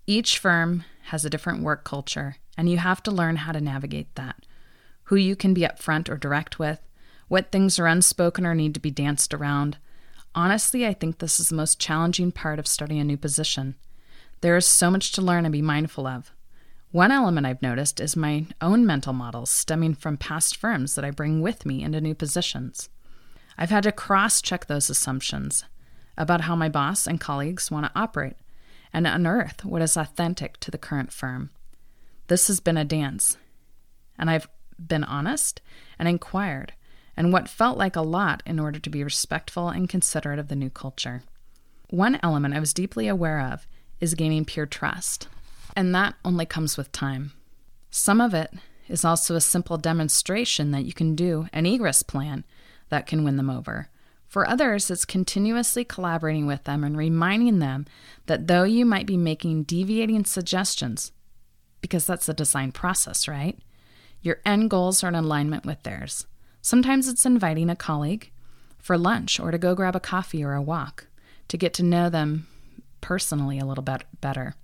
Each 0.07 0.38
firm 0.38 0.85
has 1.07 1.25
a 1.25 1.31
different 1.31 1.64
work 1.64 1.83
culture, 1.83 2.37
and 2.57 2.71
you 2.71 2.78
have 2.78 3.02
to 3.02 3.11
learn 3.11 3.38
how 3.38 3.50
to 3.50 3.61
navigate 3.61 4.14
that. 4.14 4.47
Who 5.07 5.16
you 5.16 5.35
can 5.35 5.52
be 5.52 5.62
upfront 5.62 6.09
or 6.09 6.16
direct 6.16 6.61
with, 6.61 6.78
what 7.26 7.50
things 7.50 7.81
are 7.81 7.88
unspoken 7.88 8.47
or 8.47 8.54
need 8.54 8.73
to 8.75 8.78
be 8.78 8.92
danced 8.92 9.35
around. 9.35 9.78
Honestly, 10.33 10.87
I 10.87 10.95
think 10.95 11.19
this 11.19 11.40
is 11.40 11.49
the 11.49 11.57
most 11.57 11.81
challenging 11.81 12.31
part 12.31 12.61
of 12.61 12.69
starting 12.69 13.00
a 13.00 13.04
new 13.04 13.16
position. 13.16 13.75
There 14.42 14.57
is 14.57 14.64
so 14.64 14.92
much 14.92 15.11
to 15.14 15.23
learn 15.23 15.45
and 15.45 15.52
be 15.52 15.61
mindful 15.61 16.07
of. 16.07 16.31
One 16.92 17.11
element 17.11 17.49
I've 17.49 17.62
noticed 17.62 17.99
is 17.99 18.14
my 18.14 18.47
own 18.61 18.87
mental 18.87 19.12
models 19.12 19.50
stemming 19.50 19.97
from 19.97 20.19
past 20.19 20.57
firms 20.57 20.95
that 20.95 21.04
I 21.04 21.11
bring 21.11 21.42
with 21.42 21.66
me 21.66 21.83
into 21.83 22.00
new 22.00 22.14
positions. 22.14 22.88
I've 23.59 23.71
had 23.71 23.85
to 23.85 23.92
cross 23.92 24.40
check 24.42 24.66
those 24.66 24.90
assumptions 24.90 25.64
about 26.16 26.42
how 26.42 26.56
my 26.56 26.68
boss 26.68 27.06
and 27.06 27.21
colleagues 27.21 27.71
want 27.71 27.87
to 27.87 27.99
operate 27.99 28.37
and 28.92 29.06
unearth 29.06 29.64
what 29.64 29.82
is 29.82 29.97
authentic 29.97 30.59
to 30.61 30.71
the 30.71 30.78
current 30.78 31.12
firm. 31.12 31.50
This 32.28 32.49
has 32.49 32.61
been 32.61 32.76
a 32.76 32.85
dance, 32.85 33.37
and 34.18 34.30
I've 34.30 34.49
been 34.78 35.04
honest 35.04 35.61
and 35.99 36.09
inquired, 36.09 36.73
and 37.16 37.32
what 37.32 37.49
felt 37.49 37.78
like 37.78 37.97
a 37.97 38.02
lot 38.02 38.42
in 38.47 38.59
order 38.59 38.78
to 38.78 38.90
be 38.90 39.04
respectful 39.04 39.68
and 39.68 39.88
considerate 39.88 40.38
of 40.38 40.49
the 40.49 40.56
new 40.56 40.71
culture. 40.71 41.23
One 41.90 42.18
element 42.23 42.54
I 42.54 42.61
was 42.61 42.73
deeply 42.73 43.09
aware 43.09 43.40
of 43.40 43.66
is 44.00 44.14
gaining 44.14 44.44
peer 44.44 44.66
trust, 44.66 45.28
and 45.76 45.94
that 45.94 46.14
only 46.25 46.47
comes 46.47 46.76
with 46.76 46.92
time. 46.92 47.32
Some 47.90 48.21
of 48.21 48.35
it 48.35 48.52
is 48.88 49.04
also 49.04 49.35
a 49.37 49.40
simple 49.40 49.78
demonstration 49.78 50.71
that 50.71 50.85
you 50.85 50.92
can 50.92 51.14
do 51.14 51.49
an 51.52 51.66
egress 51.66 52.02
plan 52.02 52.44
that 52.92 53.06
can 53.06 53.25
win 53.25 53.37
them 53.37 53.49
over. 53.49 53.88
For 54.28 54.46
others, 54.46 54.90
it's 54.90 55.06
continuously 55.06 55.82
collaborating 55.82 56.46
with 56.46 56.64
them 56.64 56.84
and 56.84 56.94
reminding 56.94 57.58
them 57.58 57.87
that 58.26 58.49
though 58.49 58.64
you 58.64 58.84
might 58.84 59.06
be 59.06 59.16
making 59.16 59.62
deviating 59.64 60.26
suggestions, 60.26 61.11
because 61.80 62.06
that's 62.06 62.26
the 62.26 62.34
design 62.34 62.70
process, 62.70 63.26
right? 63.26 63.58
Your 64.20 64.40
end 64.44 64.68
goals 64.68 65.02
are 65.02 65.08
in 65.08 65.14
alignment 65.14 65.64
with 65.64 65.82
theirs. 65.82 66.26
Sometimes 66.61 67.08
it's 67.08 67.25
inviting 67.25 67.70
a 67.70 67.76
colleague 67.76 68.30
for 68.78 68.99
lunch 68.99 69.40
or 69.40 69.50
to 69.50 69.58
go 69.58 69.75
grab 69.75 69.96
a 69.96 70.00
coffee 70.00 70.44
or 70.44 70.52
a 70.52 70.62
walk 70.62 71.06
to 71.49 71.56
get 71.56 71.72
to 71.75 71.82
know 71.82 72.11
them 72.11 72.46
personally 73.00 73.58
a 73.58 73.64
little 73.64 73.82
bit 73.82 74.04
better. 74.20 74.54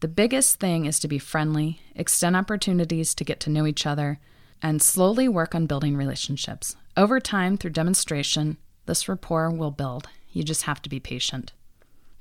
The 0.00 0.08
biggest 0.08 0.58
thing 0.58 0.84
is 0.84 0.98
to 0.98 1.08
be 1.08 1.18
friendly, 1.18 1.80
extend 1.94 2.36
opportunities 2.36 3.14
to 3.14 3.24
get 3.24 3.38
to 3.40 3.50
know 3.50 3.66
each 3.66 3.86
other, 3.86 4.18
and 4.60 4.82
slowly 4.82 5.28
work 5.28 5.54
on 5.54 5.66
building 5.66 5.96
relationships. 5.96 6.76
Over 6.96 7.20
time, 7.20 7.58
through 7.58 7.72
demonstration, 7.72 8.56
this 8.86 9.06
rapport 9.06 9.50
will 9.50 9.70
build. 9.70 10.08
You 10.32 10.42
just 10.42 10.62
have 10.62 10.80
to 10.80 10.88
be 10.88 10.98
patient. 10.98 11.52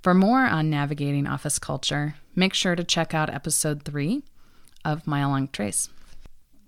For 0.04 0.14
more 0.14 0.46
on 0.46 0.70
navigating 0.70 1.26
office 1.28 1.60
culture, 1.60 2.16
make 2.36 2.54
sure 2.54 2.76
to 2.76 2.84
check 2.84 3.14
out 3.14 3.34
episode 3.34 3.84
three 3.84 4.24
of 4.84 5.08
Mile 5.08 5.30
Long 5.30 5.48
Trace. 5.48 5.88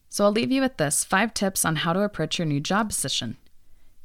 So 0.08 0.24
I'll 0.24 0.32
leave 0.32 0.54
you 0.54 0.62
with 0.62 0.78
this 0.78 1.04
five 1.04 1.34
tips 1.34 1.66
on 1.66 1.78
how 1.78 1.92
to 1.92 2.02
approach 2.02 2.40
your 2.40 2.46
new 2.46 2.62
job 2.62 2.90
position. 2.90 3.36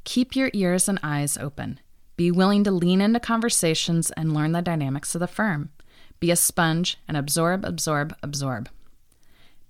Keep 0.03 0.35
your 0.35 0.51
ears 0.53 0.89
and 0.89 0.99
eyes 1.01 1.37
open. 1.37 1.79
Be 2.17 2.29
willing 2.29 2.65
to 2.65 2.71
lean 2.71 2.99
into 2.99 3.21
conversations 3.21 4.11
and 4.11 4.33
learn 4.33 4.51
the 4.51 4.61
dynamics 4.61 5.15
of 5.15 5.19
the 5.19 5.27
firm. 5.27 5.69
Be 6.19 6.29
a 6.29 6.35
sponge 6.35 6.97
and 7.07 7.15
absorb, 7.15 7.63
absorb, 7.63 8.15
absorb. 8.21 8.67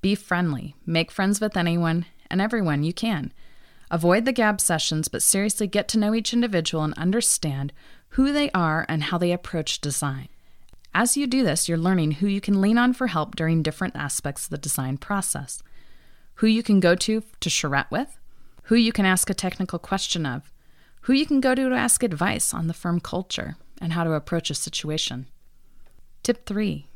Be 0.01 0.15
friendly. 0.15 0.75
Make 0.87 1.11
friends 1.11 1.39
with 1.39 1.55
anyone 1.55 2.07
and 2.31 2.41
everyone 2.41 2.83
you 2.83 2.93
can. 2.93 3.31
Avoid 3.93 4.25
the 4.25 4.31
gab 4.31 4.59
sessions, 4.59 5.07
but 5.07 5.21
seriously 5.21 5.67
get 5.67 5.87
to 5.89 5.99
know 5.99 6.15
each 6.15 6.33
individual 6.33 6.83
and 6.83 6.95
understand 6.95 7.71
who 8.09 8.33
they 8.33 8.49
are 8.49 8.87
and 8.89 9.03
how 9.03 9.19
they 9.19 9.31
approach 9.31 9.81
design. 9.81 10.29
As 10.95 11.15
you 11.15 11.27
do 11.27 11.43
this, 11.43 11.69
you're 11.69 11.77
learning 11.77 12.13
who 12.13 12.25
you 12.25 12.41
can 12.41 12.59
lean 12.59 12.79
on 12.79 12.93
for 12.93 13.05
help 13.05 13.35
during 13.35 13.61
different 13.61 13.95
aspects 13.95 14.45
of 14.45 14.49
the 14.49 14.57
design 14.57 14.97
process, 14.97 15.61
who 16.35 16.47
you 16.47 16.63
can 16.63 16.79
go 16.79 16.95
to 16.95 17.21
to 17.39 17.49
charrette 17.51 17.91
with, 17.91 18.17
who 18.63 18.75
you 18.75 18.91
can 18.91 19.05
ask 19.05 19.29
a 19.29 19.35
technical 19.35 19.77
question 19.77 20.25
of, 20.25 20.51
who 21.01 21.13
you 21.13 21.27
can 21.27 21.39
go 21.39 21.53
to 21.53 21.69
to 21.69 21.75
ask 21.75 22.01
advice 22.01 22.51
on 22.51 22.65
the 22.65 22.73
firm 22.73 22.99
culture 22.99 23.57
and 23.79 23.93
how 23.93 24.03
to 24.03 24.13
approach 24.13 24.49
a 24.49 24.55
situation. 24.55 25.27
Tip 26.23 26.47
three 26.47 26.87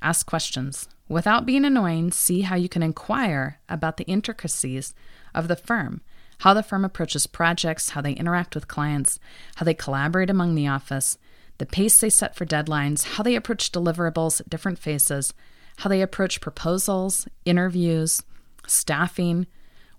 ask 0.00 0.26
questions. 0.26 0.88
Without 1.06 1.44
being 1.44 1.66
annoying, 1.66 2.12
see 2.12 2.42
how 2.42 2.56
you 2.56 2.70
can 2.70 2.82
inquire 2.82 3.58
about 3.68 3.98
the 3.98 4.04
intricacies 4.04 4.94
of 5.34 5.48
the 5.48 5.56
firm 5.56 6.00
how 6.38 6.54
the 6.54 6.62
firm 6.62 6.84
approaches 6.84 7.26
projects, 7.26 7.90
how 7.90 8.00
they 8.00 8.12
interact 8.12 8.54
with 8.54 8.68
clients, 8.68 9.18
how 9.56 9.64
they 9.64 9.74
collaborate 9.74 10.30
among 10.30 10.54
the 10.54 10.66
office, 10.66 11.18
the 11.58 11.66
pace 11.66 11.98
they 12.00 12.10
set 12.10 12.36
for 12.36 12.44
deadlines, 12.44 13.14
how 13.14 13.22
they 13.22 13.34
approach 13.34 13.72
deliverables 13.72 14.40
at 14.40 14.50
different 14.50 14.78
phases, 14.78 15.32
how 15.78 15.88
they 15.88 16.02
approach 16.02 16.40
proposals, 16.40 17.26
interviews, 17.44 18.22
staffing, 18.66 19.46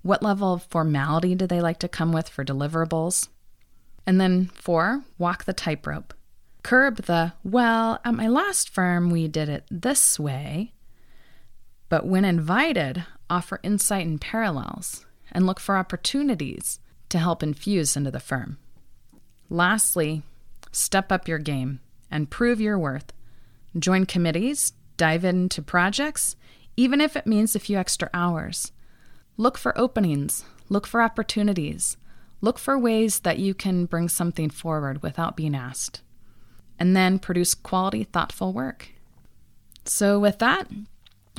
what 0.02 0.23
level 0.23 0.54
of 0.54 0.63
formality 0.63 1.36
do 1.36 1.47
they 1.47 1.62
like 1.62 1.80
to 1.80 1.88
come 1.88 2.12
with 2.12 2.30
for 2.30 2.45
deliverables. 2.45 3.28
And 4.06 4.21
then, 4.21 4.45
four, 4.54 5.04
walk 5.17 5.43
the 5.43 5.54
tightrope. 5.54 6.13
Curb 6.63 7.04
the, 7.04 7.34
well, 7.43 8.00
at 8.06 8.13
my 8.13 8.28
last 8.28 8.69
firm 8.69 9.10
we 9.10 9.28
did 9.28 9.50
it 9.50 9.65
this 9.69 10.19
way, 10.19 10.73
but 11.89 12.06
when 12.06 12.26
invited, 12.26 13.06
offer 13.30 13.60
insight 13.63 14.06
and 14.06 14.19
parallels 14.19 15.06
and 15.31 15.45
look 15.45 15.59
for 15.59 15.77
opportunities 15.77 16.79
to 17.09 17.19
help 17.19 17.43
infuse 17.43 17.95
into 17.95 18.11
the 18.11 18.19
firm. 18.19 18.57
Lastly, 19.49 20.23
step 20.71 21.11
up 21.11 21.27
your 21.27 21.39
game 21.39 21.79
and 22.11 22.29
prove 22.29 22.59
your 22.59 22.77
worth. 22.77 23.13
Join 23.77 24.05
committees, 24.05 24.73
dive 24.97 25.23
into 25.23 25.61
projects, 25.61 26.35
even 26.75 27.01
if 27.01 27.15
it 27.15 27.27
means 27.27 27.55
a 27.55 27.59
few 27.59 27.77
extra 27.77 28.09
hours. 28.13 28.71
Look 29.37 29.57
for 29.57 29.77
openings, 29.77 30.43
look 30.69 30.87
for 30.87 31.01
opportunities, 31.01 31.97
look 32.41 32.57
for 32.57 32.77
ways 32.77 33.19
that 33.19 33.39
you 33.39 33.53
can 33.53 33.85
bring 33.85 34.09
something 34.09 34.49
forward 34.49 35.01
without 35.03 35.37
being 35.37 35.55
asked. 35.55 36.01
And 36.79 36.95
then 36.95 37.19
produce 37.19 37.55
quality, 37.55 38.03
thoughtful 38.03 38.53
work. 38.53 38.89
So, 39.85 40.19
with 40.19 40.39
that, 40.39 40.67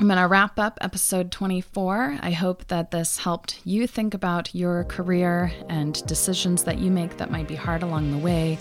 I'm 0.00 0.06
going 0.06 0.16
to 0.16 0.28
wrap 0.28 0.60
up 0.60 0.78
episode 0.80 1.32
24. 1.32 2.20
I 2.22 2.30
hope 2.30 2.68
that 2.68 2.92
this 2.92 3.18
helped 3.18 3.60
you 3.64 3.88
think 3.88 4.14
about 4.14 4.54
your 4.54 4.84
career 4.84 5.52
and 5.68 6.06
decisions 6.06 6.62
that 6.64 6.78
you 6.78 6.88
make 6.88 7.16
that 7.16 7.32
might 7.32 7.48
be 7.48 7.56
hard 7.56 7.82
along 7.82 8.12
the 8.12 8.18
way 8.18 8.58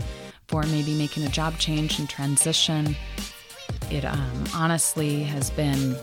for 0.48 0.64
maybe 0.64 0.98
making 0.98 1.26
a 1.26 1.30
job 1.30 1.60
change 1.60 2.00
and 2.00 2.10
transition. 2.10 2.96
It 3.92 4.04
um, 4.04 4.46
honestly 4.56 5.26
has 5.26 5.52
been 5.52 5.96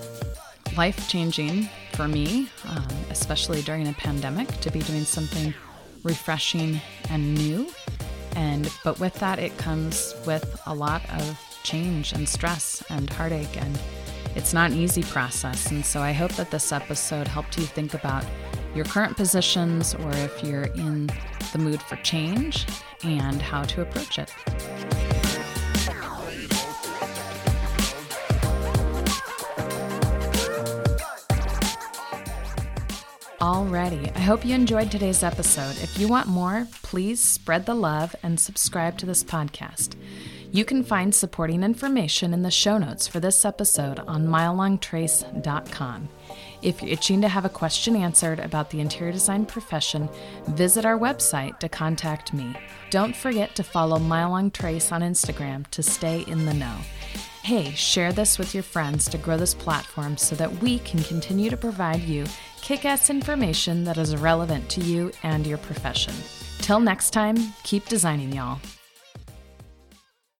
life 0.77 1.09
changing 1.09 1.69
for 1.95 2.07
me, 2.07 2.49
um, 2.69 2.87
especially 3.11 3.61
during 3.63 3.89
a 3.89 3.93
pandemic, 3.95 4.47
to 4.61 4.71
be 4.71 4.83
doing 4.83 5.05
something 5.05 5.53
refreshing 6.05 6.81
and 7.11 7.35
new. 7.35 7.69
And 8.37 8.73
but 8.85 9.01
with 9.01 9.15
that, 9.15 9.41
it 9.41 9.59
comes 9.59 10.15
with 10.29 10.61
a 10.67 10.75
lot 10.75 11.03
of 11.11 11.41
change 11.65 12.13
and 12.13 12.29
stress 12.29 12.85
and 12.89 13.11
heartache 13.11 13.61
and 13.61 13.77
it's 14.37 14.53
not 14.53 14.71
an 14.71 14.79
easy 14.79 15.03
process, 15.03 15.71
and 15.71 15.85
so 15.85 16.01
I 16.01 16.13
hope 16.13 16.33
that 16.33 16.51
this 16.51 16.73
episode 16.73 17.29
helped 17.29 17.57
you 17.57 17.65
think 17.65 17.95
about 17.95 18.25
your 18.75 18.85
current 18.85 19.17
positions 19.17 19.95
or 19.95 20.11
if 20.13 20.43
you're 20.43 20.65
in 20.65 21.09
the 21.53 21.59
mood 21.59 21.81
for 21.81 21.97
change 21.97 22.67
and 23.05 23.41
how 23.41 23.63
to 23.63 23.83
approach 23.83 24.19
it. 24.19 24.33
Alrighty, 33.41 34.11
I 34.17 34.21
hope 34.21 34.43
you 34.43 34.55
enjoyed 34.55 34.91
today's 34.91 35.23
episode. 35.23 35.77
If 35.83 35.99
you 35.99 36.09
want 36.09 36.29
more, 36.29 36.67
please 36.83 37.23
spread 37.23 37.67
the 37.67 37.75
love 37.75 38.17
and 38.23 38.41
subscribe 38.41 38.97
to 38.99 39.07
this 39.07 39.23
podcast. 39.23 39.97
You 40.55 40.65
can 40.65 40.85
find 40.85 41.13
supporting 41.13 41.65
information 41.65 42.33
in 42.33 42.43
the 42.43 42.51
show 42.51 42.79
notes 42.79 43.09
for 43.09 43.19
this 43.19 43.45
episode 43.45 43.99
on 43.99 44.29
milelongtrace.com. 44.29 46.09
If 46.63 46.81
you're 46.81 46.93
itching 46.93 47.21
to 47.23 47.29
have 47.29 47.45
a 47.45 47.49
question 47.49 47.97
answered 47.97 48.39
about 48.39 48.71
the 48.71 48.79
interior 48.79 49.11
design 49.11 49.47
profession, 49.47 50.09
visit 50.51 50.85
our 50.85 50.97
website 50.97 51.59
to 51.59 51.69
contact 51.69 52.33
me. 52.33 52.55
Don't 52.91 53.17
forget 53.17 53.57
to 53.57 53.65
follow 53.65 53.99
Mile 53.99 54.31
Long 54.31 54.53
Trace 54.53 54.93
on 54.93 55.01
Instagram 55.01 55.67
to 55.73 55.83
stay 55.83 56.21
in 56.29 56.47
the 56.47 56.55
know. 56.55 56.77
Hey, 57.43 57.73
share 57.73 58.13
this 58.13 58.39
with 58.39 58.55
your 58.55 58.63
friends 58.63 59.09
to 59.09 59.19
grow 59.19 59.37
this 59.37 59.55
platform 59.55 60.17
so 60.17 60.37
that 60.37 60.63
we 60.63 60.79
can 60.79 61.03
continue 61.03 61.51
to 61.51 61.57
provide 61.57 62.03
you 62.03 62.27
kick 62.63 62.85
ass 62.85 63.11
information 63.11 63.83
that 63.83 63.99
is 63.99 64.15
relevant 64.15 64.69
to 64.69 64.81
you 64.83 65.11
and 65.25 65.49
your 65.49 65.59
profession. 65.59 66.15
Till 66.59 66.79
next 66.79 67.11
time, 67.11 67.37
keep 67.65 67.87
designing, 67.87 68.33
y'all. 68.33 68.61